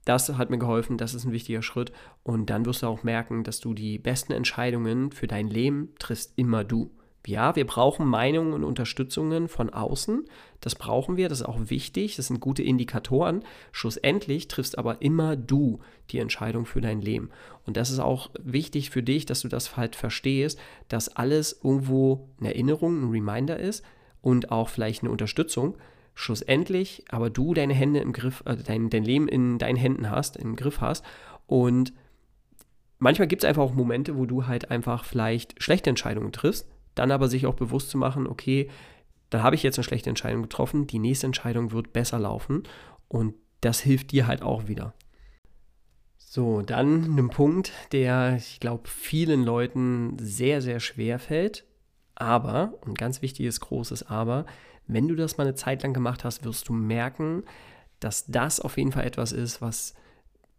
Das 0.04 0.31
hat 0.31 0.48
mir 0.48 0.57
geholfen, 0.59 0.96
das 0.96 1.12
ist 1.12 1.26
ein 1.26 1.33
wichtiger 1.33 1.61
Schritt. 1.61 1.92
Und 2.22 2.48
dann 2.48 2.64
wirst 2.64 2.83
du 2.83 2.87
auch 2.87 3.02
merken, 3.02 3.44
dass 3.44 3.61
du 3.61 3.74
die 3.74 3.98
besten 3.98 4.33
Entscheidungen 4.33 5.12
für 5.12 5.26
dein 5.26 5.48
Leben 5.48 5.94
triffst 5.98 6.33
immer 6.37 6.64
du. 6.64 6.90
Ja, 7.26 7.57
wir 7.57 7.66
brauchen 7.66 8.07
Meinungen 8.07 8.54
und 8.54 8.64
Unterstützungen 8.64 9.48
von 9.48 9.70
außen. 9.70 10.24
Das 10.61 10.74
brauchen 10.74 11.16
wir, 11.16 11.28
das 11.28 11.40
ist 11.40 11.46
auch 11.46 11.59
wichtig, 11.68 12.16
das 12.16 12.28
sind 12.28 12.40
gute 12.40 12.62
Indikatoren. 12.62 13.44
Schlussendlich 13.70 14.48
triffst 14.48 14.78
aber 14.78 15.02
immer 15.02 15.37
du 15.37 15.81
die 16.11 16.18
Entscheidung 16.18 16.64
für 16.64 16.81
dein 16.81 17.02
Leben. 17.02 17.31
Und 17.66 17.76
das 17.76 17.90
ist 17.90 17.98
auch 17.98 18.31
wichtig 18.42 18.90
für 18.90 19.02
dich, 19.02 19.26
dass 19.26 19.42
du 19.42 19.48
das 19.48 19.76
halt 19.76 19.94
verstehst, 19.94 20.59
dass 20.88 21.14
alles 21.16 21.61
irgendwo 21.62 22.28
eine 22.40 22.54
Erinnerung, 22.54 23.02
ein 23.02 23.11
Reminder 23.11 23.59
ist 23.59 23.85
und 24.22 24.50
auch 24.50 24.68
vielleicht 24.68 25.02
eine 25.02 25.12
Unterstützung. 25.12 25.76
Schlussendlich 26.14 27.04
aber 27.11 27.31
du 27.31 27.52
deine 27.52 27.74
Hände 27.74 28.00
im 28.00 28.12
Griff, 28.12 28.42
äh, 28.46 28.57
dein, 28.57 28.90
dein 28.90 29.04
Leben 29.04 29.28
in 29.28 29.59
deinen 29.59 29.76
Händen 29.76 30.11
hast, 30.11 30.37
im 30.37 30.57
Griff 30.57 30.81
hast 30.81 31.04
und 31.46 31.92
manchmal 32.98 33.28
gibt 33.28 33.44
es 33.44 33.48
einfach 33.48 33.62
auch 33.62 33.74
Momente, 33.74 34.16
wo 34.16 34.26
du 34.26 34.46
halt 34.46 34.70
einfach 34.70 35.04
vielleicht 35.04 35.62
schlechte 35.62 35.90
Entscheidungen 35.90 36.33
triffst 36.33 36.66
dann 36.99 37.11
aber 37.11 37.29
sich 37.29 37.47
auch 37.47 37.55
bewusst 37.55 37.91
zu 37.91 37.99
machen, 37.99 38.27
okay, 38.27 38.69
dann 39.31 39.43
habe 39.43 39.57
ich 39.57 39.63
jetzt 39.63 39.79
eine 39.79 39.85
schlechte 39.85 40.11
Entscheidung 40.11 40.43
getroffen, 40.43 40.87
die 40.87 40.99
nächste 40.99 41.27
Entscheidung 41.27 41.73
wird 41.73 41.93
besser 41.93 42.19
laufen 42.19 42.63
und 43.09 43.35
das 43.61 43.81
hilft 43.81 44.13
dir 44.13 44.27
halt 44.27 44.43
auch 44.43 44.69
wieder. 44.69 44.95
So, 46.17 46.63
dann 46.63 47.17
ein 47.19 47.31
Punkt, 47.31 47.73
der, 47.93 48.37
ich 48.37 48.61
glaube, 48.61 48.89
vielen 48.89 49.45
Leuten 49.45 50.17
sehr, 50.21 50.61
sehr 50.61 50.79
schwer 50.79 51.19
fällt. 51.19 51.65
Aber, 52.15 52.75
und 52.83 52.99
ganz 52.99 53.23
wichtiges 53.23 53.61
großes 53.61 54.09
Aber, 54.09 54.45
wenn 54.87 55.09
du 55.09 55.15
das 55.15 55.39
mal 55.39 55.45
eine 55.47 55.55
Zeit 55.55 55.83
lang 55.83 55.95
gemacht 55.95 56.25
hast, 56.25 56.45
wirst 56.45 56.69
du 56.69 56.73
merken, 56.73 57.45
dass 58.01 58.27
das 58.27 58.61
auf 58.61 58.77
jeden 58.77 58.93
Fall 58.93 59.05
etwas 59.05 59.33
ist, 59.33 59.63
was, 59.63 59.95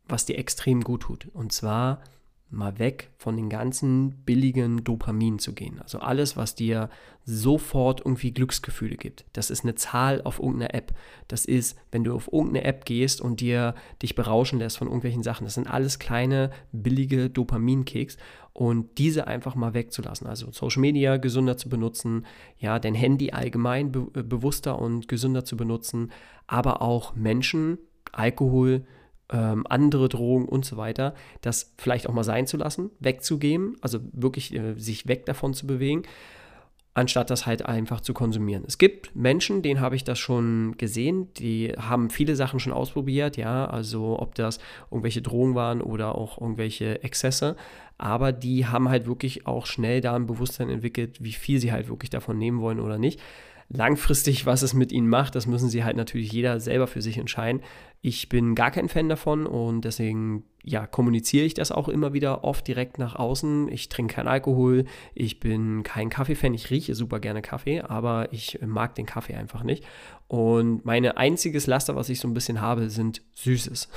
was 0.07 0.25
dir 0.25 0.37
extrem 0.37 0.81
gut 0.81 1.01
tut. 1.03 1.27
Und 1.33 1.51
zwar 1.51 2.01
mal 2.51 2.79
weg 2.79 3.11
von 3.17 3.35
den 3.37 3.49
ganzen 3.49 4.11
billigen 4.25 4.83
Dopamin 4.83 5.37
zu 5.37 5.53
gehen. 5.53 5.79
Also 5.79 5.99
alles, 5.99 6.35
was 6.35 6.55
dir 6.55 6.89
sofort 7.23 8.01
irgendwie 8.01 8.31
Glücksgefühle 8.31 8.95
gibt. 8.95 9.25
Das 9.33 9.51
ist 9.51 9.63
eine 9.63 9.75
Zahl 9.75 10.21
auf 10.23 10.39
irgendeiner 10.39 10.73
App. 10.73 10.93
Das 11.27 11.45
ist, 11.45 11.77
wenn 11.91 12.03
du 12.03 12.15
auf 12.15 12.31
irgendeine 12.31 12.63
App 12.65 12.85
gehst 12.85 13.21
und 13.21 13.39
dir 13.39 13.75
dich 14.01 14.15
berauschen 14.15 14.57
lässt 14.57 14.79
von 14.79 14.87
irgendwelchen 14.87 15.21
Sachen. 15.21 15.43
Das 15.43 15.53
sind 15.53 15.67
alles 15.67 15.99
kleine 15.99 16.49
billige 16.71 17.29
Dopaminkicks 17.29 18.17
und 18.53 18.97
diese 18.97 19.27
einfach 19.27 19.53
mal 19.53 19.75
wegzulassen. 19.75 20.25
Also 20.25 20.51
Social 20.51 20.81
Media 20.81 21.17
gesünder 21.17 21.55
zu 21.55 21.69
benutzen, 21.69 22.25
ja, 22.57 22.79
dein 22.79 22.95
Handy 22.95 23.31
allgemein 23.31 23.91
be 23.91 24.01
bewusster 24.23 24.79
und 24.79 25.07
gesünder 25.07 25.45
zu 25.45 25.55
benutzen, 25.55 26.11
aber 26.47 26.81
auch 26.81 27.15
Menschen, 27.15 27.77
Alkohol, 28.11 28.85
ähm, 29.31 29.65
andere 29.69 30.09
Drogen 30.09 30.45
und 30.45 30.65
so 30.65 30.77
weiter, 30.77 31.13
das 31.41 31.73
vielleicht 31.77 32.07
auch 32.07 32.13
mal 32.13 32.23
sein 32.23 32.47
zu 32.47 32.57
lassen, 32.57 32.89
wegzugeben, 32.99 33.77
also 33.81 33.99
wirklich 34.11 34.53
äh, 34.53 34.73
sich 34.75 35.07
weg 35.07 35.25
davon 35.25 35.53
zu 35.53 35.67
bewegen, 35.67 36.03
anstatt 36.95 37.29
das 37.29 37.45
halt 37.45 37.65
einfach 37.65 38.01
zu 38.01 38.13
konsumieren. 38.13 38.63
Es 38.67 38.77
gibt 38.77 39.15
Menschen, 39.15 39.61
denen 39.61 39.79
habe 39.79 39.95
ich 39.95 40.03
das 40.03 40.19
schon 40.19 40.75
gesehen, 40.77 41.31
die 41.35 41.73
haben 41.77 42.09
viele 42.09 42.35
Sachen 42.35 42.59
schon 42.59 42.73
ausprobiert, 42.73 43.37
ja, 43.37 43.65
also 43.65 44.19
ob 44.19 44.35
das 44.35 44.59
irgendwelche 44.91 45.21
Drogen 45.21 45.55
waren 45.55 45.81
oder 45.81 46.15
auch 46.15 46.41
irgendwelche 46.41 47.03
Exzesse, 47.03 47.55
aber 47.97 48.31
die 48.31 48.65
haben 48.65 48.89
halt 48.89 49.07
wirklich 49.07 49.45
auch 49.45 49.65
schnell 49.65 50.01
da 50.01 50.15
ein 50.15 50.25
Bewusstsein 50.25 50.69
entwickelt, 50.69 51.23
wie 51.23 51.33
viel 51.33 51.59
sie 51.59 51.71
halt 51.71 51.89
wirklich 51.89 52.09
davon 52.09 52.37
nehmen 52.37 52.61
wollen 52.61 52.79
oder 52.79 52.97
nicht. 52.97 53.19
Langfristig, 53.71 54.47
was 54.47 54.63
es 54.63 54.73
mit 54.73 54.91
ihnen 54.91 55.07
macht, 55.07 55.35
das 55.35 55.45
müssen 55.45 55.69
sie 55.69 55.83
halt 55.83 55.95
natürlich 55.95 56.31
jeder 56.31 56.59
selber 56.59 56.87
für 56.87 57.03
sich 57.03 57.19
entscheiden. 57.19 57.61
Ich 58.01 58.27
bin 58.27 58.55
gar 58.55 58.71
kein 58.71 58.89
Fan 58.89 59.09
davon 59.09 59.45
und 59.45 59.81
deswegen 59.81 60.43
ja, 60.63 60.87
kommuniziere 60.87 61.45
ich 61.45 61.53
das 61.53 61.71
auch 61.71 61.87
immer 61.87 62.11
wieder 62.11 62.43
oft 62.43 62.67
direkt 62.67 62.97
nach 62.97 63.15
außen. 63.15 63.71
Ich 63.71 63.87
trinke 63.87 64.15
keinen 64.15 64.27
Alkohol, 64.27 64.85
ich 65.13 65.39
bin 65.39 65.83
kein 65.83 66.09
Kaffee-Fan, 66.09 66.55
ich 66.55 66.71
rieche 66.71 66.95
super 66.95 67.19
gerne 67.19 67.43
Kaffee, 67.43 67.81
aber 67.81 68.33
ich 68.33 68.59
mag 68.65 68.95
den 68.95 69.05
Kaffee 69.05 69.35
einfach 69.35 69.63
nicht. 69.63 69.83
Und 70.27 70.83
mein 70.83 71.05
einziges 71.05 71.67
Laster, 71.67 71.95
was 71.95 72.09
ich 72.09 72.19
so 72.19 72.27
ein 72.27 72.33
bisschen 72.33 72.61
habe, 72.61 72.89
sind 72.89 73.21
Süßes. 73.35 73.89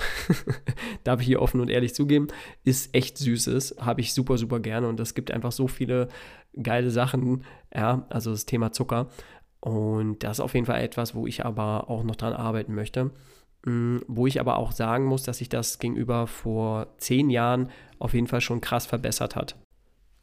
Darf 1.05 1.21
ich 1.21 1.27
hier 1.27 1.41
offen 1.41 1.61
und 1.61 1.71
ehrlich 1.71 1.95
zugeben, 1.95 2.29
ist 2.65 2.95
echt 2.95 3.17
Süßes, 3.17 3.77
habe 3.81 4.03
ich 4.03 4.13
super, 4.13 4.37
super 4.37 4.61
gerne 4.61 4.87
und 4.89 5.01
es 5.01 5.15
gibt 5.15 5.31
einfach 5.31 5.53
so 5.53 5.67
viele 5.67 6.09
geile 6.63 6.91
Sachen, 6.91 7.45
ja, 7.75 8.07
also 8.11 8.31
das 8.31 8.45
Thema 8.45 8.73
Zucker. 8.73 9.09
Und 9.63 10.25
das 10.25 10.39
ist 10.39 10.41
auf 10.41 10.55
jeden 10.55 10.67
Fall 10.67 10.83
etwas, 10.83 11.15
wo 11.15 11.27
ich 11.27 11.45
aber 11.45 11.89
auch 11.89 12.03
noch 12.03 12.17
dran 12.17 12.33
arbeiten 12.33 12.75
möchte. 12.75 13.13
Mm, 13.65 13.99
wo 14.09 14.27
ich 14.27 14.41
aber 14.41 14.57
auch 14.57 14.73
sagen 14.73 15.05
muss, 15.05 15.23
dass 15.23 15.39
sich 15.39 15.49
das 15.49 15.79
gegenüber 15.79 16.27
vor 16.27 16.89
zehn 16.99 17.31
Jahren 17.31 17.71
auf 18.01 18.13
jeden 18.13 18.27
Fall 18.27 18.41
schon 18.41 18.61
krass 18.61 18.87
verbessert 18.87 19.37
hat. 19.37 19.57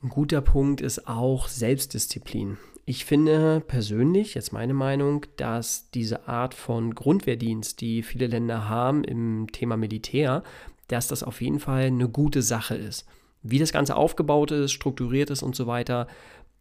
Ein 0.03 0.09
guter 0.09 0.41
Punkt 0.41 0.81
ist 0.81 1.07
auch 1.07 1.47
Selbstdisziplin. 1.47 2.57
Ich 2.85 3.05
finde 3.05 3.61
persönlich, 3.65 4.33
jetzt 4.33 4.51
meine 4.51 4.73
Meinung, 4.73 5.25
dass 5.37 5.89
diese 5.91 6.27
Art 6.27 6.53
von 6.53 6.93
Grundwehrdienst, 6.95 7.79
die 7.79 8.03
viele 8.03 8.27
Länder 8.27 8.67
haben 8.67 9.03
im 9.03 9.47
Thema 9.51 9.77
Militär, 9.77 10.43
dass 10.87 11.07
das 11.07 11.23
auf 11.23 11.39
jeden 11.39 11.59
Fall 11.59 11.83
eine 11.83 12.09
gute 12.09 12.41
Sache 12.41 12.75
ist. 12.75 13.05
Wie 13.41 13.59
das 13.59 13.71
Ganze 13.71 13.95
aufgebaut 13.95 14.51
ist, 14.51 14.71
strukturiert 14.71 15.29
ist 15.29 15.43
und 15.43 15.55
so 15.55 15.65
weiter, 15.65 16.07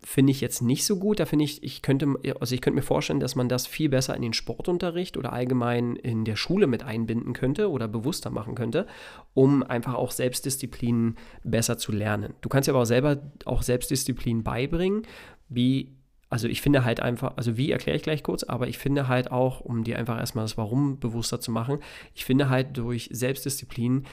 finde 0.00 0.30
ich 0.30 0.40
jetzt 0.40 0.62
nicht 0.62 0.84
so 0.84 0.98
gut. 0.98 1.20
Da 1.20 1.26
finde 1.26 1.44
ich, 1.44 1.62
ich 1.62 1.82
könnte, 1.82 2.14
also 2.40 2.54
ich 2.54 2.60
könnte 2.60 2.76
mir 2.76 2.82
vorstellen, 2.82 3.20
dass 3.20 3.34
man 3.34 3.48
das 3.48 3.66
viel 3.66 3.88
besser 3.88 4.14
in 4.14 4.22
den 4.22 4.32
Sportunterricht 4.32 5.16
oder 5.16 5.32
allgemein 5.32 5.96
in 5.96 6.24
der 6.24 6.36
Schule 6.36 6.66
mit 6.66 6.82
einbinden 6.82 7.32
könnte 7.32 7.70
oder 7.70 7.88
bewusster 7.88 8.30
machen 8.30 8.54
könnte, 8.54 8.86
um 9.34 9.62
einfach 9.62 9.94
auch 9.94 10.12
Selbstdisziplin 10.12 11.16
besser 11.42 11.78
zu 11.78 11.92
lernen. 11.92 12.34
Du 12.40 12.48
kannst 12.48 12.68
ja 12.68 12.74
aber 12.74 12.82
auch 12.82 12.86
selber 12.86 13.18
auch 13.44 13.62
Selbstdisziplin 13.62 14.44
beibringen, 14.44 15.02
wie 15.48 15.98
also 16.30 16.46
ich 16.46 16.60
finde 16.60 16.84
halt 16.84 17.00
einfach, 17.00 17.36
also 17.36 17.56
wie 17.56 17.70
erkläre 17.70 17.96
ich 17.96 18.02
gleich 18.02 18.22
kurz, 18.22 18.42
aber 18.42 18.68
ich 18.68 18.76
finde 18.76 19.08
halt 19.08 19.30
auch, 19.32 19.60
um 19.60 19.82
dir 19.82 19.98
einfach 19.98 20.18
erstmal 20.18 20.44
das 20.44 20.58
Warum 20.58 20.98
bewusster 21.00 21.40
zu 21.40 21.50
machen, 21.50 21.78
ich 22.14 22.26
finde 22.26 22.50
halt 22.50 22.76
durch 22.76 23.08
Selbstdisziplin 23.10 24.04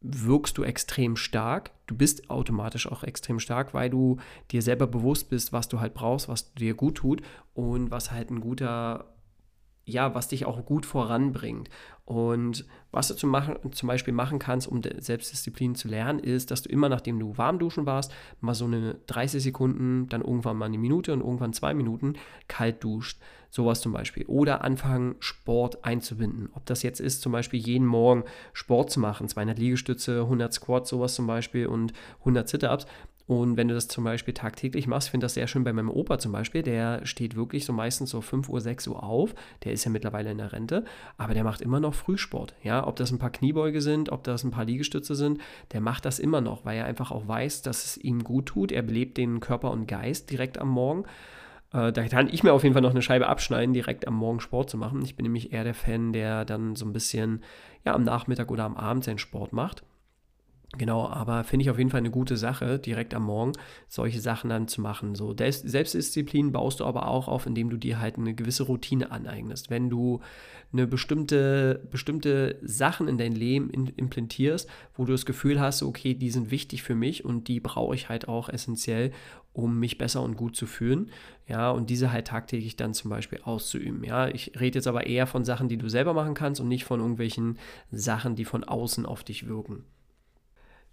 wirkst 0.00 0.58
du 0.58 0.62
extrem 0.62 1.16
stark. 1.16 1.70
Du 1.86 1.96
bist 1.96 2.30
automatisch 2.30 2.90
auch 2.90 3.02
extrem 3.02 3.38
stark, 3.40 3.74
weil 3.74 3.90
du 3.90 4.18
dir 4.50 4.62
selber 4.62 4.86
bewusst 4.86 5.30
bist, 5.30 5.52
was 5.52 5.68
du 5.68 5.80
halt 5.80 5.94
brauchst, 5.94 6.28
was 6.28 6.54
dir 6.54 6.74
gut 6.74 6.96
tut 6.96 7.22
und 7.54 7.90
was 7.90 8.10
halt 8.10 8.30
ein 8.30 8.40
guter, 8.40 9.14
ja, 9.84 10.14
was 10.14 10.28
dich 10.28 10.44
auch 10.44 10.64
gut 10.64 10.84
voranbringt. 10.84 11.70
Und 12.04 12.66
was 12.92 13.08
du 13.08 13.14
zum, 13.14 13.30
machen, 13.30 13.56
zum 13.72 13.86
Beispiel 13.88 14.14
machen 14.14 14.38
kannst, 14.38 14.68
um 14.68 14.80
Selbstdisziplin 14.82 15.74
zu 15.74 15.88
lernen, 15.88 16.18
ist, 16.18 16.50
dass 16.50 16.62
du 16.62 16.68
immer, 16.68 16.88
nachdem 16.88 17.18
du 17.18 17.36
warm 17.36 17.58
duschen 17.58 17.86
warst, 17.86 18.12
mal 18.40 18.54
so 18.54 18.66
eine 18.66 18.94
30 19.06 19.42
Sekunden, 19.42 20.08
dann 20.08 20.22
irgendwann 20.22 20.56
mal 20.56 20.66
eine 20.66 20.78
Minute 20.78 21.12
und 21.12 21.20
irgendwann 21.20 21.52
zwei 21.52 21.74
Minuten 21.74 22.14
kalt 22.46 22.84
duscht. 22.84 23.20
Sowas 23.56 23.80
zum 23.80 23.94
Beispiel. 23.94 24.26
Oder 24.26 24.62
anfangen, 24.64 25.14
Sport 25.18 25.82
einzubinden. 25.82 26.50
Ob 26.52 26.66
das 26.66 26.82
jetzt 26.82 27.00
ist, 27.00 27.22
zum 27.22 27.32
Beispiel 27.32 27.58
jeden 27.58 27.86
Morgen 27.86 28.24
Sport 28.52 28.90
zu 28.90 29.00
machen, 29.00 29.28
200 29.28 29.58
Liegestütze, 29.58 30.20
100 30.20 30.52
Squats, 30.52 30.90
sowas 30.90 31.14
zum 31.14 31.26
Beispiel 31.26 31.66
und 31.66 31.94
100 32.18 32.50
Sit-Ups. 32.50 32.86
Und 33.26 33.56
wenn 33.56 33.68
du 33.68 33.74
das 33.74 33.88
zum 33.88 34.04
Beispiel 34.04 34.34
tagtäglich 34.34 34.86
machst, 34.86 35.08
ich 35.08 35.10
finde 35.12 35.24
das 35.24 35.32
sehr 35.32 35.46
schön 35.46 35.64
bei 35.64 35.72
meinem 35.72 35.88
Opa 35.88 36.18
zum 36.18 36.32
Beispiel, 36.32 36.62
der 36.62 37.06
steht 37.06 37.34
wirklich 37.34 37.64
so 37.64 37.72
meistens 37.72 38.10
so 38.10 38.20
5 38.20 38.50
Uhr, 38.50 38.60
6 38.60 38.88
Uhr 38.88 39.02
auf. 39.02 39.34
Der 39.64 39.72
ist 39.72 39.86
ja 39.86 39.90
mittlerweile 39.90 40.30
in 40.30 40.36
der 40.36 40.52
Rente, 40.52 40.84
aber 41.16 41.32
der 41.32 41.42
macht 41.42 41.62
immer 41.62 41.80
noch 41.80 41.94
Frühsport. 41.94 42.54
Ja, 42.62 42.86
ob 42.86 42.96
das 42.96 43.10
ein 43.10 43.18
paar 43.18 43.30
Kniebeuge 43.30 43.80
sind, 43.80 44.12
ob 44.12 44.22
das 44.22 44.44
ein 44.44 44.50
paar 44.50 44.66
Liegestütze 44.66 45.14
sind, 45.14 45.40
der 45.72 45.80
macht 45.80 46.04
das 46.04 46.18
immer 46.18 46.42
noch, 46.42 46.66
weil 46.66 46.76
er 46.76 46.84
einfach 46.84 47.10
auch 47.10 47.26
weiß, 47.26 47.62
dass 47.62 47.86
es 47.86 47.96
ihm 47.96 48.22
gut 48.22 48.44
tut. 48.44 48.70
Er 48.70 48.82
belebt 48.82 49.16
den 49.16 49.40
Körper 49.40 49.70
und 49.70 49.88
Geist 49.88 50.30
direkt 50.30 50.58
am 50.58 50.68
Morgen. 50.68 51.04
Äh, 51.76 51.92
da 51.92 52.08
kann 52.08 52.28
ich 52.28 52.42
mir 52.42 52.52
auf 52.52 52.62
jeden 52.62 52.72
Fall 52.72 52.82
noch 52.82 52.90
eine 52.90 53.02
Scheibe 53.02 53.28
abschneiden, 53.28 53.74
direkt 53.74 54.08
am 54.08 54.14
Morgen 54.14 54.40
Sport 54.40 54.70
zu 54.70 54.78
machen. 54.78 55.02
Ich 55.02 55.14
bin 55.14 55.24
nämlich 55.24 55.52
eher 55.52 55.64
der 55.64 55.74
Fan, 55.74 56.12
der 56.12 56.44
dann 56.44 56.74
so 56.74 56.86
ein 56.86 56.92
bisschen 56.92 57.42
ja, 57.84 57.94
am 57.94 58.02
Nachmittag 58.02 58.50
oder 58.50 58.64
am 58.64 58.76
Abend 58.76 59.04
seinen 59.04 59.18
Sport 59.18 59.52
macht. 59.52 59.84
Genau, 60.72 61.08
aber 61.08 61.44
finde 61.44 61.62
ich 61.62 61.70
auf 61.70 61.78
jeden 61.78 61.90
Fall 61.90 62.00
eine 62.00 62.10
gute 62.10 62.36
Sache, 62.36 62.78
direkt 62.78 63.14
am 63.14 63.24
Morgen 63.24 63.52
solche 63.88 64.20
Sachen 64.20 64.50
dann 64.50 64.68
zu 64.68 64.80
machen. 64.80 65.14
So 65.14 65.34
Selbstdisziplin 65.34 66.52
baust 66.52 66.80
du 66.80 66.84
aber 66.84 67.06
auch 67.06 67.28
auf, 67.28 67.46
indem 67.46 67.70
du 67.70 67.76
dir 67.76 68.00
halt 68.00 68.18
eine 68.18 68.34
gewisse 68.34 68.64
Routine 68.64 69.10
aneignest. 69.10 69.70
Wenn 69.70 69.88
du 69.88 70.20
eine 70.72 70.86
bestimmte, 70.86 71.86
bestimmte 71.90 72.58
Sachen 72.62 73.06
in 73.08 73.16
dein 73.16 73.32
Leben 73.32 73.70
implementierst, 73.70 74.68
wo 74.94 75.04
du 75.04 75.12
das 75.12 75.24
Gefühl 75.24 75.60
hast, 75.60 75.82
okay, 75.82 76.14
die 76.14 76.30
sind 76.30 76.50
wichtig 76.50 76.82
für 76.82 76.96
mich 76.96 77.24
und 77.24 77.48
die 77.48 77.60
brauche 77.60 77.94
ich 77.94 78.08
halt 78.08 78.28
auch 78.28 78.48
essentiell, 78.48 79.12
um 79.52 79.78
mich 79.78 79.96
besser 79.96 80.22
und 80.22 80.36
gut 80.36 80.56
zu 80.56 80.66
fühlen. 80.66 81.10
Ja, 81.48 81.70
und 81.70 81.88
diese 81.88 82.12
halt 82.12 82.26
tagtäglich 82.26 82.76
dann 82.76 82.92
zum 82.92 83.08
Beispiel 83.08 83.40
auszuüben. 83.44 84.02
Ja, 84.04 84.28
ich 84.28 84.52
rede 84.58 84.78
jetzt 84.78 84.88
aber 84.88 85.06
eher 85.06 85.28
von 85.28 85.44
Sachen, 85.44 85.68
die 85.68 85.78
du 85.78 85.88
selber 85.88 86.12
machen 86.12 86.34
kannst 86.34 86.60
und 86.60 86.68
nicht 86.68 86.84
von 86.84 87.00
irgendwelchen 87.00 87.56
Sachen, 87.92 88.34
die 88.34 88.44
von 88.44 88.64
außen 88.64 89.06
auf 89.06 89.22
dich 89.22 89.46
wirken. 89.46 89.84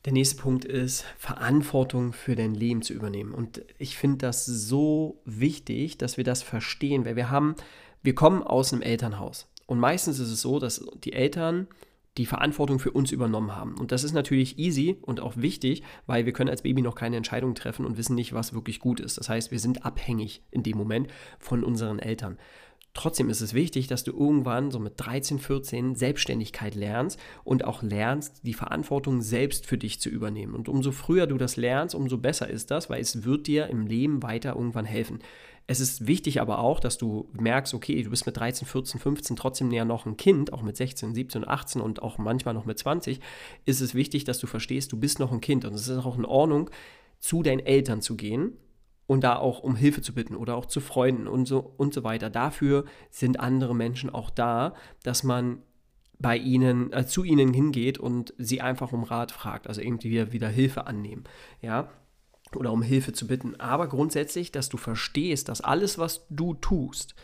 Der 0.05 0.13
nächste 0.13 0.35
Punkt 0.35 0.65
ist, 0.65 1.05
Verantwortung 1.17 2.11
für 2.11 2.35
dein 2.35 2.53
Leben 2.53 2.81
zu 2.81 2.93
übernehmen. 2.93 3.33
Und 3.33 3.63
ich 3.77 3.97
finde 3.97 4.17
das 4.17 4.45
so 4.45 5.21
wichtig, 5.23 5.97
dass 5.97 6.17
wir 6.17 6.25
das 6.25 6.43
verstehen, 6.43 7.05
weil 7.05 7.15
wir 7.15 7.29
haben, 7.29 7.55
wir 8.01 8.13
kommen 8.13 8.43
aus 8.43 8.73
einem 8.73 8.81
Elternhaus. 8.81 9.47
Und 9.65 9.79
meistens 9.79 10.19
ist 10.19 10.29
es 10.29 10.41
so, 10.41 10.59
dass 10.59 10.85
die 11.03 11.13
Eltern 11.13 11.67
die 12.17 12.25
Verantwortung 12.25 12.79
für 12.79 12.91
uns 12.91 13.11
übernommen 13.11 13.55
haben. 13.55 13.75
Und 13.79 13.91
das 13.91 14.03
ist 14.03 14.13
natürlich 14.13 14.59
easy 14.59 14.97
und 15.01 15.19
auch 15.19 15.37
wichtig, 15.37 15.83
weil 16.05 16.25
wir 16.25 16.33
können 16.33 16.49
als 16.49 16.61
Baby 16.61 16.81
noch 16.81 16.95
keine 16.95 17.17
Entscheidung 17.17 17.55
treffen 17.55 17.85
und 17.85 17.97
wissen 17.97 18.15
nicht, 18.15 18.33
was 18.33 18.53
wirklich 18.53 18.79
gut 18.79 18.99
ist. 18.99 19.17
Das 19.17 19.29
heißt, 19.29 19.51
wir 19.51 19.59
sind 19.59 19.85
abhängig 19.85 20.43
in 20.51 20.61
dem 20.63 20.77
Moment 20.77 21.07
von 21.39 21.63
unseren 21.63 21.99
Eltern. 21.99 22.37
Trotzdem 22.95 23.31
ist 23.31 23.41
es 23.41 23.55
wichtig, 23.55 23.87
dass 23.87 24.03
du 24.03 24.11
irgendwann 24.11 24.69
so 24.69 24.77
mit 24.77 24.93
13, 24.97 25.39
14 25.39 25.95
Selbstständigkeit 25.95 26.75
lernst 26.75 27.19
und 27.43 27.65
auch 27.65 27.81
lernst, 27.81 28.41
die 28.43 28.53
Verantwortung 28.53 29.23
selbst 29.23 29.65
für 29.65 29.79
dich 29.79 29.99
zu 29.99 30.09
übernehmen. 30.09 30.53
Und 30.53 30.69
umso 30.69 30.91
früher 30.91 31.25
du 31.25 31.39
das 31.39 31.57
lernst, 31.57 31.95
umso 31.95 32.19
besser 32.19 32.47
ist 32.47 32.69
das, 32.69 32.91
weil 32.91 33.01
es 33.01 33.23
wird 33.23 33.47
dir 33.47 33.67
im 33.67 33.87
Leben 33.87 34.21
weiter 34.21 34.55
irgendwann 34.55 34.85
helfen. 34.85 35.19
Es 35.65 35.79
ist 35.79 36.05
wichtig 36.05 36.39
aber 36.39 36.59
auch, 36.59 36.79
dass 36.79 36.99
du 36.99 37.29
merkst, 37.33 37.73
okay, 37.73 38.03
du 38.03 38.11
bist 38.11 38.27
mit 38.27 38.37
13, 38.37 38.67
14, 38.67 38.99
15 38.99 39.35
trotzdem 39.37 39.69
näher 39.69 39.85
noch 39.85 40.05
ein 40.05 40.17
Kind, 40.17 40.53
auch 40.53 40.61
mit 40.61 40.77
16, 40.77 41.15
17, 41.15 41.47
18 41.47 41.81
und 41.81 42.03
auch 42.03 42.19
manchmal 42.19 42.53
noch 42.53 42.65
mit 42.65 42.77
20, 42.77 43.19
ist 43.65 43.81
es 43.81 43.95
wichtig, 43.95 44.23
dass 44.25 44.37
du 44.37 44.45
verstehst, 44.45 44.91
du 44.91 44.97
bist 44.97 45.19
noch 45.19 45.31
ein 45.31 45.41
Kind 45.41 45.65
und 45.65 45.73
es 45.73 45.87
ist 45.87 46.05
auch 46.05 46.17
in 46.17 46.25
Ordnung, 46.25 46.69
zu 47.19 47.41
deinen 47.41 47.65
Eltern 47.65 48.01
zu 48.01 48.17
gehen 48.17 48.53
und 49.07 49.23
da 49.23 49.35
auch 49.35 49.59
um 49.59 49.75
Hilfe 49.75 50.01
zu 50.01 50.13
bitten 50.13 50.35
oder 50.35 50.55
auch 50.55 50.65
zu 50.65 50.79
Freunden 50.79 51.27
und 51.27 51.45
so 51.45 51.73
und 51.77 51.93
so 51.93 52.03
weiter. 52.03 52.29
Dafür 52.29 52.85
sind 53.09 53.39
andere 53.39 53.75
Menschen 53.75 54.09
auch 54.09 54.29
da, 54.29 54.73
dass 55.03 55.23
man 55.23 55.59
bei 56.19 56.37
ihnen, 56.37 56.93
äh, 56.93 57.05
zu 57.05 57.23
ihnen 57.23 57.53
hingeht 57.53 57.97
und 57.97 58.33
sie 58.37 58.61
einfach 58.61 58.93
um 58.93 59.03
Rat 59.03 59.31
fragt, 59.31 59.67
also 59.67 59.81
irgendwie 59.81 60.09
wieder, 60.09 60.31
wieder 60.31 60.47
Hilfe 60.47 60.87
annehmen, 60.87 61.25
ja, 61.61 61.89
oder 62.55 62.71
um 62.71 62.81
Hilfe 62.81 63.13
zu 63.13 63.27
bitten. 63.27 63.59
Aber 63.59 63.87
grundsätzlich, 63.87 64.51
dass 64.51 64.69
du 64.69 64.77
verstehst, 64.77 65.49
dass 65.49 65.61
alles, 65.61 65.97
was 65.97 66.25
du 66.29 66.53
tust, 66.53 67.15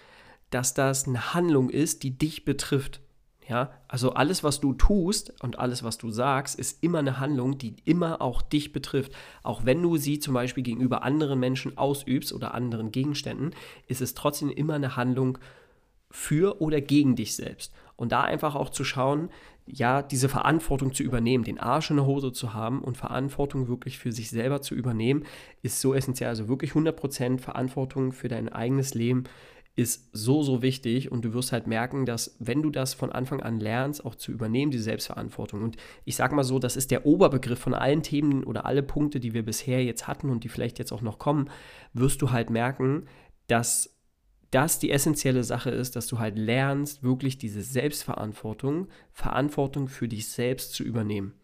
dass 0.50 0.74
das 0.74 1.08
eine 1.08 1.34
Handlung 1.34 1.70
ist, 1.70 2.04
die 2.04 2.18
dich 2.18 2.44
betrifft 2.46 3.02
ja, 3.50 3.72
also 3.88 4.14
alles, 4.14 4.44
was 4.44 4.60
du 4.60 4.74
tust 4.74 5.34
und 5.42 5.58
alles, 5.58 5.84
was 5.84 5.98
du 5.98 6.12
sagst, 6.12 6.60
ist 6.60 6.84
immer 6.84 7.00
eine 7.00 7.20
Handlung, 7.20 7.58
die 7.58 7.78
immer 7.84 8.22
auch 8.22 8.44
dich 8.44 8.74
betrifft. 8.74 9.12
Auch 9.42 9.66
wenn 9.66 9.82
du 9.82 9.98
sie 9.98 10.20
zum 10.20 10.36
Beispiel 10.36 10.62
gegenüber 10.64 11.02
anderen 11.02 11.40
Menschen 11.40 11.76
ausübst 11.76 12.32
oder 12.32 12.54
anderen 12.54 12.92
Gegenständen, 12.92 13.56
ist 13.88 14.02
es 14.02 14.14
trotzdem 14.14 14.52
immer 14.52 14.76
eine 14.76 14.96
Handlung 14.96 15.40
für 16.12 16.62
oder 16.62 16.80
gegen 16.80 17.16
dich 17.16 17.36
selbst. 17.36 17.74
Und 17.96 18.12
da 18.12 18.22
einfach 18.22 18.54
auch 18.54 18.70
zu 18.70 18.84
schauen, 18.84 19.30
ja, 19.66 20.04
diese 20.04 20.30
Verantwortung 20.30 20.94
zu 20.94 21.02
übernehmen, 21.02 21.44
den 21.44 21.60
Arsch 21.60 21.90
in 21.90 21.98
der 21.98 22.06
Hose 22.06 22.32
zu 22.32 22.54
haben 22.54 22.82
und 22.84 22.98
Verantwortung 22.98 23.68
wirklich 23.68 23.98
für 23.98 24.12
sich 24.12 24.30
selber 24.30 24.62
zu 24.62 24.76
übernehmen, 24.76 25.26
ist 25.64 25.82
so 25.82 25.96
essentiell. 25.96 26.30
Also 26.30 26.48
wirklich 26.50 26.74
100% 26.74 27.40
Verantwortung 27.40 28.12
für 28.12 28.28
dein 28.28 28.50
eigenes 28.50 28.94
Leben 28.94 29.24
ist 29.76 30.10
so, 30.12 30.44
so 30.44 30.62
wichtig 30.62 31.12
und 31.12 31.24
du 31.24 31.34
wirst 31.34 31.52
halt 31.52 31.68
merken, 31.68 32.06
dass 32.06 32.36
wenn 32.40 32.62
du 32.62 32.70
das 32.70 32.94
von 32.94 33.12
Anfang 33.12 33.42
an 33.42 33.60
lernst, 33.60 34.04
auch 34.06 34.16
zu 34.16 34.32
übernehmen, 34.32 34.72
die 34.72 34.78
Selbstverantwortung. 34.78 35.64
Und 35.64 35.78
ich 36.04 36.16
sage 36.16 36.36
mal 36.36 36.44
so, 36.44 36.60
das 36.60 36.76
ist 36.76 36.92
der 36.92 37.06
Oberbegriff 37.06 37.60
von 37.60 37.74
allen 37.74 38.04
Themen 38.04 38.44
oder 38.44 38.66
alle 38.66 38.84
Punkte, 38.84 39.20
die 39.20 39.34
wir 39.34 39.44
bisher 39.44 39.84
jetzt 39.84 40.08
hatten 40.08 40.30
und 40.30 40.44
die 40.44 40.50
vielleicht 40.50 40.80
jetzt 40.80 40.92
auch 40.92 41.02
noch 41.02 41.18
kommen, 41.18 41.50
wirst 41.94 42.22
du 42.22 42.32
halt 42.32 42.50
merken, 42.50 43.06
dass 43.48 43.96
das 44.52 44.80
die 44.80 44.92
essentielle 44.92 45.44
Sache 45.44 45.70
ist, 45.70 45.96
dass 45.96 46.08
du 46.08 46.20
halt 46.20 46.38
lernst, 46.38 47.04
wirklich 47.04 47.38
diese 47.38 47.62
Selbstverantwortung, 47.62 48.88
Verantwortung 49.14 49.88
für 49.88 50.08
dich 50.08 50.30
selbst 50.30 50.74
zu 50.74 50.84
übernehmen. 50.84 51.39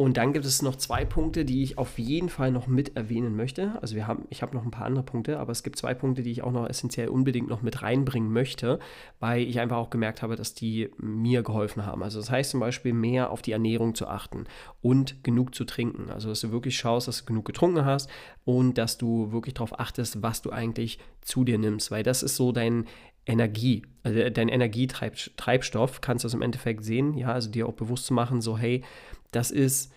Und 0.00 0.16
dann 0.16 0.32
gibt 0.32 0.46
es 0.46 0.62
noch 0.62 0.76
zwei 0.76 1.04
Punkte, 1.04 1.44
die 1.44 1.62
ich 1.62 1.76
auf 1.76 1.98
jeden 1.98 2.30
Fall 2.30 2.50
noch 2.50 2.66
mit 2.66 2.96
erwähnen 2.96 3.36
möchte. 3.36 3.72
Also 3.82 3.96
wir 3.96 4.06
haben, 4.06 4.24
ich 4.30 4.40
habe 4.40 4.56
noch 4.56 4.64
ein 4.64 4.70
paar 4.70 4.86
andere 4.86 5.04
Punkte, 5.04 5.38
aber 5.38 5.52
es 5.52 5.62
gibt 5.62 5.76
zwei 5.76 5.92
Punkte, 5.92 6.22
die 6.22 6.30
ich 6.30 6.42
auch 6.42 6.52
noch 6.52 6.66
essentiell 6.66 7.08
unbedingt 7.08 7.50
noch 7.50 7.60
mit 7.60 7.82
reinbringen 7.82 8.32
möchte, 8.32 8.78
weil 9.18 9.42
ich 9.42 9.60
einfach 9.60 9.76
auch 9.76 9.90
gemerkt 9.90 10.22
habe, 10.22 10.36
dass 10.36 10.54
die 10.54 10.88
mir 10.96 11.42
geholfen 11.42 11.84
haben. 11.84 12.02
Also 12.02 12.18
das 12.18 12.30
heißt 12.30 12.52
zum 12.52 12.60
Beispiel 12.60 12.94
mehr 12.94 13.30
auf 13.30 13.42
die 13.42 13.52
Ernährung 13.52 13.94
zu 13.94 14.06
achten 14.06 14.44
und 14.80 15.22
genug 15.22 15.54
zu 15.54 15.66
trinken. 15.66 16.08
Also 16.08 16.30
dass 16.30 16.40
du 16.40 16.50
wirklich 16.50 16.78
schaust, 16.78 17.06
dass 17.06 17.18
du 17.18 17.26
genug 17.26 17.44
getrunken 17.44 17.84
hast 17.84 18.08
und 18.46 18.78
dass 18.78 18.96
du 18.96 19.32
wirklich 19.32 19.52
darauf 19.52 19.78
achtest, 19.78 20.22
was 20.22 20.40
du 20.40 20.48
eigentlich 20.48 20.98
zu 21.20 21.44
dir 21.44 21.58
nimmst, 21.58 21.90
weil 21.90 22.04
das 22.04 22.22
ist 22.22 22.36
so 22.36 22.52
dein 22.52 22.86
Energie, 23.26 23.82
also 24.02 24.30
dein 24.30 24.48
Energietreibstoff, 24.48 26.00
kannst 26.00 26.24
du 26.24 26.26
das 26.26 26.34
im 26.34 26.40
Endeffekt 26.40 26.84
sehen, 26.84 27.18
ja, 27.18 27.32
also 27.32 27.50
dir 27.50 27.68
auch 27.68 27.74
bewusst 27.74 28.06
zu 28.06 28.14
machen, 28.14 28.40
so 28.40 28.56
hey, 28.56 28.82
das 29.30 29.50
ist 29.50 29.92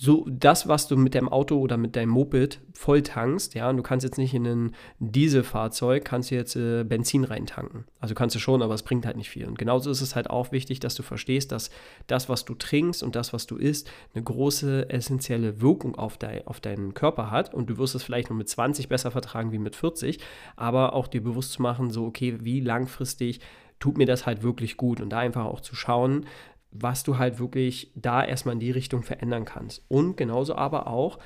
so 0.00 0.24
das, 0.30 0.68
was 0.68 0.86
du 0.86 0.96
mit 0.96 1.16
deinem 1.16 1.28
Auto 1.28 1.58
oder 1.58 1.76
mit 1.76 1.96
deinem 1.96 2.10
Moped 2.10 2.60
voll 2.72 3.02
tankst, 3.02 3.54
ja, 3.54 3.68
und 3.68 3.76
du 3.76 3.82
kannst 3.82 4.04
jetzt 4.04 4.16
nicht 4.16 4.32
in 4.32 4.46
ein 4.46 4.74
Dieselfahrzeug, 5.00 6.04
kannst 6.04 6.30
du 6.30 6.36
jetzt 6.36 6.54
äh, 6.54 6.84
Benzin 6.84 7.24
reintanken. 7.24 7.84
Also 7.98 8.14
kannst 8.14 8.36
du 8.36 8.38
schon, 8.38 8.62
aber 8.62 8.74
es 8.74 8.84
bringt 8.84 9.06
halt 9.06 9.16
nicht 9.16 9.28
viel. 9.28 9.46
Und 9.46 9.58
genauso 9.58 9.90
ist 9.90 10.00
es 10.00 10.14
halt 10.14 10.30
auch 10.30 10.52
wichtig, 10.52 10.78
dass 10.78 10.94
du 10.94 11.02
verstehst, 11.02 11.50
dass 11.50 11.70
das, 12.06 12.28
was 12.28 12.44
du 12.44 12.54
trinkst 12.54 13.02
und 13.02 13.16
das, 13.16 13.32
was 13.32 13.48
du 13.48 13.56
isst, 13.56 13.90
eine 14.14 14.22
große 14.22 14.88
essentielle 14.88 15.60
Wirkung 15.60 15.96
auf, 15.96 16.16
de 16.16 16.44
auf 16.46 16.60
deinen 16.60 16.94
Körper 16.94 17.32
hat. 17.32 17.52
Und 17.52 17.68
du 17.68 17.76
wirst 17.76 17.96
es 17.96 18.04
vielleicht 18.04 18.30
nur 18.30 18.38
mit 18.38 18.48
20 18.48 18.88
besser 18.88 19.10
vertragen 19.10 19.50
wie 19.50 19.58
mit 19.58 19.74
40, 19.74 20.20
aber 20.54 20.92
auch 20.92 21.08
dir 21.08 21.24
bewusst 21.24 21.52
zu 21.52 21.62
machen, 21.62 21.90
so, 21.90 22.06
okay, 22.06 22.38
wie 22.40 22.60
langfristig 22.60 23.40
tut 23.80 23.98
mir 23.98 24.06
das 24.06 24.26
halt 24.26 24.44
wirklich 24.44 24.76
gut 24.76 25.00
und 25.00 25.10
da 25.10 25.18
einfach 25.18 25.44
auch 25.44 25.60
zu 25.60 25.74
schauen, 25.74 26.26
was 26.72 27.04
du 27.04 27.18
halt 27.18 27.38
wirklich 27.38 27.92
da 27.94 28.24
erstmal 28.24 28.54
in 28.54 28.60
die 28.60 28.70
Richtung 28.70 29.02
verändern 29.02 29.44
kannst. 29.44 29.84
Und 29.88 30.16
genauso 30.16 30.54
aber 30.54 30.86
auch, 30.86 31.18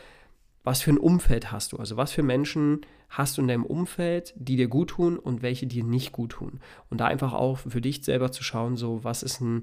was 0.65 0.83
für 0.83 0.91
ein 0.91 0.99
Umfeld 0.99 1.53
hast 1.53 1.73
du? 1.73 1.77
Also 1.77 1.97
was 1.97 2.13
für 2.13 2.25
Menschen 2.25 2.81
hast 3.09 3.39
du 3.39 3.43
in 3.43 3.49
deinem 3.49 3.65
Umfeld, 3.65 4.35
die 4.37 4.57
dir 4.57 4.67
gut 4.67 4.91
tun 4.91 5.17
und 5.19 5.41
welche 5.43 5.67
dir 5.67 5.85
nicht 5.85 6.11
gut 6.11 6.33
tun? 6.33 6.61
Und 6.91 7.01
da 7.01 7.07
einfach 7.07 7.33
auch 7.33 7.59
für 7.59 7.81
dich 7.81 8.05
selber 8.05 8.33
zu 8.33 8.43
schauen, 8.43 8.77
so 8.77 9.05
was 9.05 9.23
ist 9.23 9.41
ein, 9.41 9.63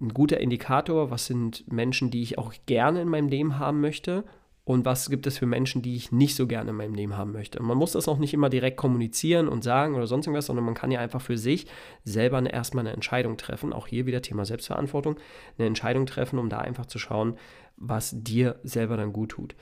ein 0.00 0.08
guter 0.08 0.40
Indikator, 0.40 1.10
was 1.10 1.26
sind 1.26 1.70
Menschen, 1.72 2.10
die 2.10 2.22
ich 2.22 2.36
auch 2.36 2.52
gerne 2.66 3.00
in 3.00 3.08
meinem 3.08 3.28
Leben 3.28 3.58
haben 3.60 3.80
möchte 3.80 4.24
und 4.70 4.84
was 4.84 5.10
gibt 5.10 5.26
es 5.26 5.36
für 5.36 5.46
Menschen, 5.46 5.82
die 5.82 5.96
ich 5.96 6.12
nicht 6.12 6.36
so 6.36 6.46
gerne 6.46 6.70
in 6.70 6.76
meinem 6.76 6.94
Leben 6.94 7.16
haben 7.16 7.32
möchte. 7.32 7.60
man 7.60 7.76
muss 7.76 7.92
das 7.92 8.06
auch 8.06 8.18
nicht 8.18 8.32
immer 8.32 8.48
direkt 8.48 8.76
kommunizieren 8.76 9.48
und 9.48 9.64
sagen 9.64 9.96
oder 9.96 10.06
sonst 10.06 10.26
irgendwas, 10.26 10.46
sondern 10.46 10.64
man 10.64 10.74
kann 10.74 10.92
ja 10.92 11.00
einfach 11.00 11.20
für 11.20 11.36
sich 11.36 11.66
selber 12.04 12.38
eine, 12.38 12.52
erstmal 12.52 12.86
eine 12.86 12.94
Entscheidung 12.94 13.36
treffen. 13.36 13.72
Auch 13.72 13.88
hier 13.88 14.06
wieder 14.06 14.22
Thema 14.22 14.44
Selbstverantwortung, 14.44 15.16
eine 15.58 15.66
Entscheidung 15.66 16.06
treffen, 16.06 16.38
um 16.38 16.48
da 16.48 16.58
einfach 16.58 16.86
zu 16.86 17.00
schauen, 17.00 17.36
was 17.76 18.14
dir 18.16 18.60
selber 18.62 18.96
dann 18.96 19.12
gut 19.12 19.30
tut. 19.30 19.56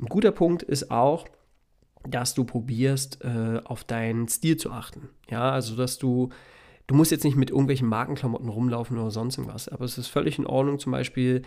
Ein 0.00 0.06
guter 0.06 0.32
Punkt 0.32 0.64
ist 0.64 0.90
auch, 0.90 1.26
dass 2.04 2.34
du 2.34 2.42
probierst, 2.42 3.22
äh, 3.22 3.60
auf 3.64 3.84
deinen 3.84 4.26
Stil 4.26 4.56
zu 4.56 4.72
achten. 4.72 5.10
Ja, 5.30 5.52
also 5.52 5.76
dass 5.76 5.98
du 5.98 6.30
Du 6.86 6.94
musst 6.94 7.10
jetzt 7.10 7.24
nicht 7.24 7.36
mit 7.36 7.48
irgendwelchen 7.48 7.88
Markenklamotten 7.88 8.50
rumlaufen 8.50 8.98
oder 8.98 9.10
sonst 9.10 9.38
irgendwas, 9.38 9.70
aber 9.70 9.86
es 9.86 9.96
ist 9.96 10.08
völlig 10.08 10.38
in 10.38 10.46
Ordnung, 10.46 10.78
zum 10.78 10.92
Beispiel 10.92 11.40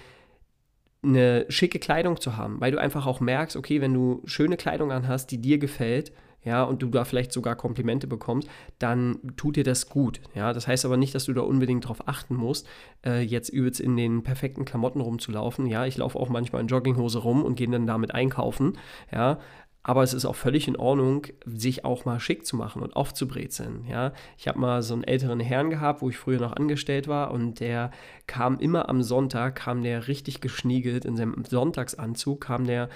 eine 1.07 1.45
schicke 1.49 1.79
Kleidung 1.79 2.19
zu 2.19 2.37
haben, 2.37 2.59
weil 2.59 2.71
du 2.71 2.79
einfach 2.79 3.05
auch 3.05 3.19
merkst, 3.19 3.55
okay, 3.55 3.81
wenn 3.81 3.93
du 3.93 4.21
schöne 4.25 4.57
Kleidung 4.57 4.91
anhast, 4.91 5.31
die 5.31 5.41
dir 5.41 5.57
gefällt, 5.57 6.11
ja, 6.43 6.63
und 6.63 6.81
du 6.81 6.87
da 6.87 7.03
vielleicht 7.03 7.33
sogar 7.33 7.55
Komplimente 7.55 8.07
bekommst, 8.07 8.47
dann 8.79 9.19
tut 9.35 9.57
dir 9.57 9.65
das 9.65 9.89
gut. 9.89 10.21
Ja, 10.33 10.53
das 10.53 10.65
heißt 10.65 10.85
aber 10.85 10.95
nicht, 10.95 11.13
dass 11.13 11.25
du 11.25 11.33
da 11.33 11.41
unbedingt 11.41 11.83
darauf 11.83 12.07
achten 12.07 12.35
musst, 12.35 12.67
äh, 13.05 13.21
jetzt 13.21 13.49
übelst 13.49 13.81
in 13.81 13.97
den 13.97 14.23
perfekten 14.23 14.63
Klamotten 14.63 15.01
rumzulaufen. 15.01 15.65
Ja, 15.65 15.85
ich 15.85 15.97
laufe 15.97 16.17
auch 16.17 16.29
manchmal 16.29 16.61
in 16.61 16.67
Jogginghose 16.67 17.19
rum 17.19 17.43
und 17.43 17.55
gehe 17.55 17.67
dann 17.67 17.85
damit 17.85 18.13
einkaufen. 18.13 18.77
Ja, 19.11 19.39
aber 19.88 20.04
es 20.04 20.13
ist 20.13 20.26
auch 20.26 20.36
völlig 20.36 20.67
in 20.67 20.76
Ordnung, 20.76 21.28
sich 21.45 21.86
auch 21.86 22.04
mal 22.04 22.19
schick 22.19 22.45
zu 22.45 22.58
machen 22.58 22.82
und 22.82 22.97
aufzubrezeln. 22.97 23.86
Ja? 23.89 24.12
Ich 24.38 24.50
habe 24.50 24.60
mal 24.60 24.84
so 24.84 24.93
einen 24.93 25.06
älteren 25.06 25.39
Herrn 25.39 25.69
gehabt, 25.69 26.02
wo 26.02 26.10
ich 26.10 26.17
früher 26.17 26.41
noch 26.41 26.52
angestellt 26.52 27.08
war 27.08 27.32
und 27.32 27.62
der 27.62 27.91
kam 28.28 28.60
immer 28.60 28.89
am 28.89 29.02
Sonntag, 29.02 29.56
kam 29.56 29.84
der 29.84 30.10
richtig 30.10 30.41
geschniegelt 30.41 31.06
in 31.06 31.15
seinem 31.15 31.41
Sonntagsanzug, 31.50 32.41
kam 32.41 32.67
der 32.67 32.89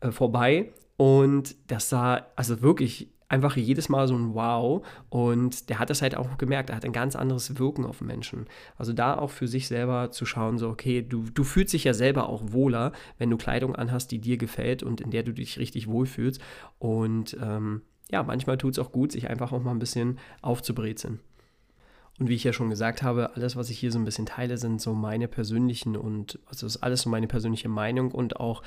äh, 0.00 0.10
vorbei 0.10 0.72
und 0.96 1.54
das 1.66 1.90
sah 1.90 2.26
also 2.34 2.62
wirklich 2.62 3.10
einfach 3.28 3.56
jedes 3.56 3.88
Mal 3.88 4.08
so 4.08 4.16
ein 4.16 4.34
Wow. 4.34 4.86
Und 5.10 5.68
der 5.68 5.78
hat 5.78 5.90
das 5.90 6.02
halt 6.02 6.16
auch 6.16 6.38
gemerkt. 6.38 6.70
Er 6.70 6.76
hat 6.76 6.84
ein 6.84 6.92
ganz 6.92 7.16
anderes 7.16 7.58
Wirken 7.58 7.84
auf 7.84 8.00
Menschen. 8.00 8.46
Also 8.76 8.92
da 8.92 9.16
auch 9.16 9.30
für 9.30 9.46
sich 9.46 9.68
selber 9.68 10.10
zu 10.10 10.26
schauen, 10.26 10.58
so, 10.58 10.68
okay, 10.68 11.02
du, 11.02 11.24
du 11.32 11.44
fühlst 11.44 11.74
dich 11.74 11.84
ja 11.84 11.94
selber 11.94 12.28
auch 12.28 12.42
wohler, 12.52 12.92
wenn 13.18 13.30
du 13.30 13.36
Kleidung 13.36 13.76
anhast, 13.76 14.10
die 14.10 14.18
dir 14.18 14.38
gefällt 14.38 14.82
und 14.82 15.00
in 15.00 15.10
der 15.10 15.22
du 15.22 15.32
dich 15.32 15.58
richtig 15.58 15.88
wohlfühlst. 15.88 16.40
Und 16.78 17.36
ähm, 17.40 17.82
ja, 18.10 18.22
manchmal 18.22 18.56
tut 18.56 18.72
es 18.72 18.78
auch 18.78 18.92
gut, 18.92 19.12
sich 19.12 19.28
einfach 19.28 19.52
auch 19.52 19.62
mal 19.62 19.72
ein 19.72 19.78
bisschen 19.78 20.18
aufzubrezeln. 20.40 21.20
Und 22.18 22.28
wie 22.28 22.34
ich 22.34 22.42
ja 22.42 22.52
schon 22.52 22.70
gesagt 22.70 23.02
habe, 23.02 23.36
alles, 23.36 23.54
was 23.54 23.70
ich 23.70 23.78
hier 23.78 23.92
so 23.92 23.98
ein 23.98 24.04
bisschen 24.04 24.26
teile, 24.26 24.58
sind 24.58 24.80
so 24.80 24.92
meine 24.92 25.28
persönlichen 25.28 25.96
und 25.96 26.40
also 26.46 26.66
ist 26.66 26.78
alles 26.78 27.02
so 27.02 27.10
meine 27.10 27.28
persönliche 27.28 27.68
Meinung 27.68 28.10
und 28.10 28.40
auch 28.40 28.62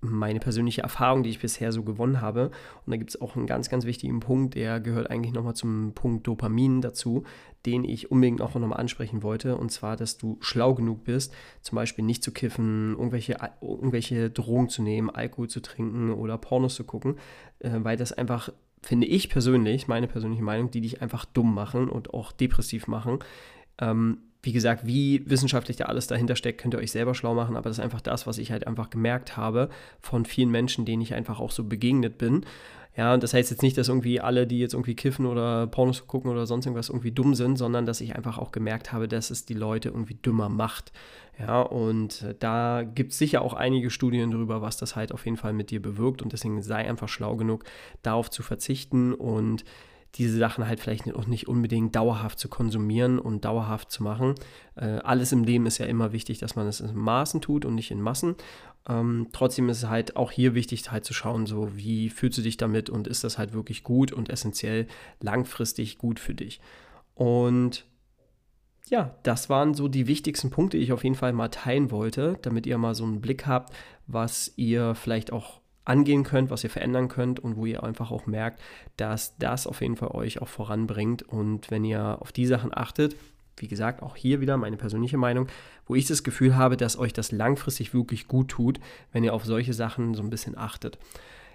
meine 0.00 0.40
persönliche 0.40 0.82
Erfahrung, 0.82 1.22
die 1.22 1.30
ich 1.30 1.40
bisher 1.40 1.72
so 1.72 1.82
gewonnen 1.82 2.20
habe. 2.20 2.50
Und 2.86 2.90
da 2.90 2.96
gibt 2.96 3.10
es 3.10 3.20
auch 3.20 3.36
einen 3.36 3.46
ganz, 3.46 3.68
ganz 3.68 3.84
wichtigen 3.84 4.20
Punkt, 4.20 4.54
der 4.54 4.80
gehört 4.80 5.10
eigentlich 5.10 5.34
nochmal 5.34 5.54
zum 5.54 5.92
Punkt 5.94 6.26
Dopamin 6.26 6.80
dazu, 6.80 7.24
den 7.66 7.84
ich 7.84 8.10
unbedingt 8.10 8.40
auch 8.40 8.54
nochmal 8.54 8.80
ansprechen 8.80 9.22
wollte. 9.22 9.56
Und 9.56 9.70
zwar, 9.70 9.96
dass 9.96 10.16
du 10.16 10.38
schlau 10.40 10.74
genug 10.74 11.04
bist, 11.04 11.34
zum 11.60 11.76
Beispiel 11.76 12.04
nicht 12.04 12.22
zu 12.24 12.32
kiffen, 12.32 12.92
irgendwelche, 12.92 13.36
irgendwelche 13.60 14.30
Drogen 14.30 14.68
zu 14.68 14.82
nehmen, 14.82 15.10
Alkohol 15.10 15.48
zu 15.48 15.60
trinken 15.60 16.12
oder 16.12 16.38
Pornos 16.38 16.74
zu 16.74 16.84
gucken, 16.84 17.16
äh, 17.58 17.70
weil 17.82 17.96
das 17.96 18.12
einfach 18.12 18.50
finde 18.82 19.06
ich 19.06 19.28
persönlich, 19.28 19.88
meine 19.88 20.08
persönliche 20.08 20.42
Meinung, 20.42 20.70
die 20.70 20.80
dich 20.80 21.02
einfach 21.02 21.26
dumm 21.26 21.54
machen 21.54 21.90
und 21.90 22.14
auch 22.14 22.32
depressiv 22.32 22.86
machen, 22.86 23.18
ähm, 23.78 24.22
wie 24.42 24.52
gesagt, 24.52 24.86
wie 24.86 25.22
wissenschaftlich 25.28 25.76
da 25.76 25.84
alles 25.84 26.06
dahinter 26.06 26.36
steckt, 26.36 26.60
könnt 26.60 26.74
ihr 26.74 26.78
euch 26.78 26.92
selber 26.92 27.14
schlau 27.14 27.34
machen, 27.34 27.56
aber 27.56 27.68
das 27.68 27.78
ist 27.78 27.84
einfach 27.84 28.00
das, 28.00 28.26
was 28.26 28.38
ich 28.38 28.50
halt 28.50 28.66
einfach 28.66 28.90
gemerkt 28.90 29.36
habe 29.36 29.68
von 30.00 30.24
vielen 30.24 30.50
Menschen, 30.50 30.84
denen 30.84 31.02
ich 31.02 31.14
einfach 31.14 31.40
auch 31.40 31.50
so 31.50 31.64
begegnet 31.64 32.16
bin. 32.18 32.44
Ja, 32.96 33.14
und 33.14 33.22
das 33.22 33.34
heißt 33.34 33.50
jetzt 33.50 33.62
nicht, 33.62 33.78
dass 33.78 33.88
irgendwie 33.88 34.20
alle, 34.20 34.46
die 34.46 34.58
jetzt 34.58 34.74
irgendwie 34.74 34.94
kiffen 34.94 35.26
oder 35.26 35.66
Pornos 35.68 36.06
gucken 36.06 36.30
oder 36.30 36.46
sonst 36.46 36.66
irgendwas 36.66 36.88
irgendwie 36.88 37.12
dumm 37.12 37.34
sind, 37.34 37.56
sondern 37.56 37.86
dass 37.86 38.00
ich 38.00 38.16
einfach 38.16 38.36
auch 38.36 38.50
gemerkt 38.50 38.92
habe, 38.92 39.06
dass 39.06 39.30
es 39.30 39.44
die 39.44 39.54
Leute 39.54 39.90
irgendwie 39.90 40.14
dümmer 40.14 40.48
macht. 40.48 40.92
Ja, 41.38 41.62
und 41.62 42.22
äh, 42.22 42.34
da 42.38 42.82
gibt 42.82 43.12
es 43.12 43.18
sicher 43.18 43.42
auch 43.42 43.54
einige 43.54 43.90
Studien 43.90 44.30
darüber, 44.30 44.60
was 44.60 44.76
das 44.76 44.96
halt 44.96 45.12
auf 45.12 45.24
jeden 45.24 45.36
Fall 45.36 45.52
mit 45.52 45.70
dir 45.70 45.80
bewirkt 45.80 46.20
und 46.20 46.32
deswegen 46.32 46.60
sei 46.62 46.86
einfach 46.88 47.08
schlau 47.08 47.36
genug, 47.36 47.64
darauf 48.02 48.28
zu 48.30 48.42
verzichten 48.42 49.14
und 49.14 49.64
diese 50.16 50.38
Sachen 50.38 50.66
halt 50.66 50.80
vielleicht 50.80 51.12
auch 51.14 51.26
nicht 51.26 51.48
unbedingt 51.48 51.94
dauerhaft 51.94 52.38
zu 52.38 52.48
konsumieren 52.48 53.18
und 53.18 53.44
dauerhaft 53.44 53.90
zu 53.90 54.02
machen. 54.02 54.34
Äh, 54.74 54.98
alles 54.98 55.32
im 55.32 55.44
Leben 55.44 55.66
ist 55.66 55.78
ja 55.78 55.86
immer 55.86 56.12
wichtig, 56.12 56.38
dass 56.38 56.56
man 56.56 56.66
es 56.66 56.80
in 56.80 56.96
Maßen 56.96 57.40
tut 57.40 57.64
und 57.64 57.74
nicht 57.74 57.90
in 57.90 58.00
Massen. 58.00 58.34
Ähm, 58.88 59.28
trotzdem 59.32 59.68
ist 59.68 59.84
es 59.84 59.88
halt 59.88 60.16
auch 60.16 60.32
hier 60.32 60.54
wichtig, 60.54 60.90
halt 60.90 61.04
zu 61.04 61.14
schauen, 61.14 61.46
so 61.46 61.76
wie 61.76 62.10
fühlst 62.10 62.38
du 62.38 62.42
dich 62.42 62.56
damit 62.56 62.90
und 62.90 63.06
ist 63.06 63.24
das 63.24 63.38
halt 63.38 63.52
wirklich 63.52 63.84
gut 63.84 64.12
und 64.12 64.30
essentiell 64.30 64.86
langfristig 65.20 65.98
gut 65.98 66.18
für 66.18 66.34
dich. 66.34 66.60
Und 67.14 67.86
ja, 68.88 69.14
das 69.22 69.48
waren 69.48 69.74
so 69.74 69.86
die 69.86 70.08
wichtigsten 70.08 70.50
Punkte, 70.50 70.76
die 70.76 70.82
ich 70.82 70.92
auf 70.92 71.04
jeden 71.04 71.14
Fall 71.14 71.32
mal 71.32 71.48
teilen 71.48 71.92
wollte, 71.92 72.38
damit 72.42 72.66
ihr 72.66 72.78
mal 72.78 72.94
so 72.94 73.04
einen 73.04 73.20
Blick 73.20 73.46
habt, 73.46 73.72
was 74.08 74.52
ihr 74.56 74.96
vielleicht 74.96 75.32
auch 75.32 75.59
angehen 75.90 76.22
könnt, 76.22 76.50
was 76.50 76.64
ihr 76.64 76.70
verändern 76.70 77.08
könnt 77.08 77.40
und 77.40 77.56
wo 77.56 77.66
ihr 77.66 77.82
einfach 77.82 78.10
auch 78.10 78.26
merkt, 78.26 78.60
dass 78.96 79.36
das 79.38 79.66
auf 79.66 79.80
jeden 79.80 79.96
Fall 79.96 80.10
euch 80.12 80.40
auch 80.40 80.48
voranbringt. 80.48 81.22
Und 81.22 81.70
wenn 81.70 81.84
ihr 81.84 82.22
auf 82.22 82.32
die 82.32 82.46
Sachen 82.46 82.70
achtet, 82.72 83.16
wie 83.56 83.68
gesagt, 83.68 84.02
auch 84.02 84.16
hier 84.16 84.40
wieder 84.40 84.56
meine 84.56 84.76
persönliche 84.76 85.18
Meinung, 85.18 85.48
wo 85.86 85.94
ich 85.94 86.06
das 86.06 86.22
Gefühl 86.22 86.56
habe, 86.56 86.76
dass 86.76 86.98
euch 86.98 87.12
das 87.12 87.32
langfristig 87.32 87.92
wirklich 87.92 88.28
gut 88.28 88.48
tut, 88.48 88.80
wenn 89.12 89.24
ihr 89.24 89.34
auf 89.34 89.44
solche 89.44 89.74
Sachen 89.74 90.14
so 90.14 90.22
ein 90.22 90.30
bisschen 90.30 90.56
achtet. 90.56 90.98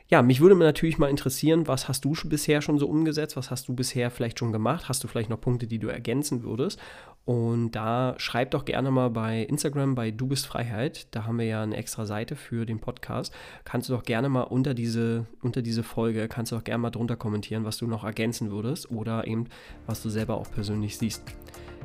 Ja, 0.08 0.22
mich 0.22 0.40
würde 0.40 0.56
natürlich 0.56 1.00
mal 1.00 1.10
interessieren, 1.10 1.68
was 1.68 1.88
hast 1.88 2.06
du 2.06 2.14
bisher 2.26 2.62
schon 2.62 2.78
so 2.78 2.88
umgesetzt? 2.88 3.36
Was 3.38 3.50
hast 3.50 3.68
du 3.68 3.74
bisher 3.74 4.12
vielleicht 4.12 4.38
schon 4.38 4.52
gemacht? 4.52 4.88
Hast 4.88 5.04
du 5.04 5.08
vielleicht 5.08 5.32
noch 5.32 5.42
Punkte, 5.42 5.66
die 5.66 5.80
du 5.80 5.88
ergänzen 5.88 6.44
würdest? 6.44 6.80
Und 7.26 7.72
da 7.72 8.14
schreib 8.18 8.52
doch 8.52 8.66
gerne 8.66 8.92
mal 8.92 9.10
bei 9.10 9.42
Instagram 9.42 9.96
bei 9.96 10.12
Du 10.12 10.28
bist 10.28 10.46
Freiheit. 10.46 11.08
Da 11.10 11.26
haben 11.26 11.40
wir 11.40 11.46
ja 11.46 11.64
eine 11.64 11.76
extra 11.76 12.06
Seite 12.06 12.36
für 12.36 12.68
den 12.68 12.80
Podcast. 12.80 13.34
Kannst 13.64 13.90
du 13.90 13.94
doch 13.94 14.04
gerne 14.04 14.30
mal 14.30 14.44
unter 14.44 14.76
diese, 14.76 15.26
unter 15.42 15.64
diese 15.64 15.82
Folge, 15.82 16.28
kannst 16.28 16.52
du 16.52 16.56
doch 16.56 16.64
gerne 16.64 16.84
mal 16.84 16.92
drunter 16.92 17.16
kommentieren, 17.16 17.66
was 17.66 17.78
du 17.78 17.88
noch 17.88 18.04
ergänzen 18.04 18.52
würdest 18.52 18.92
oder 18.92 19.26
eben, 19.26 19.46
was 19.88 20.04
du 20.04 20.10
selber 20.10 20.38
auch 20.38 20.52
persönlich 20.52 21.00
siehst. 21.00 21.24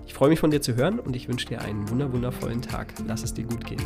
Ich 0.07 0.13
freue 0.13 0.29
mich 0.29 0.41
von 0.41 0.51
dir 0.51 0.61
zu 0.61 0.77
hören 0.77 0.99
und 0.99 1.17
ich 1.17 1.29
wünsche 1.29 1.47
dir 1.47 1.63
einen 1.63 1.89
wundervollen 1.89 2.61
Tag. 2.61 2.93
Lass 3.07 3.23
es 3.23 3.33
dir 3.33 3.45
gut 3.45 3.65
gehen. 3.65 3.81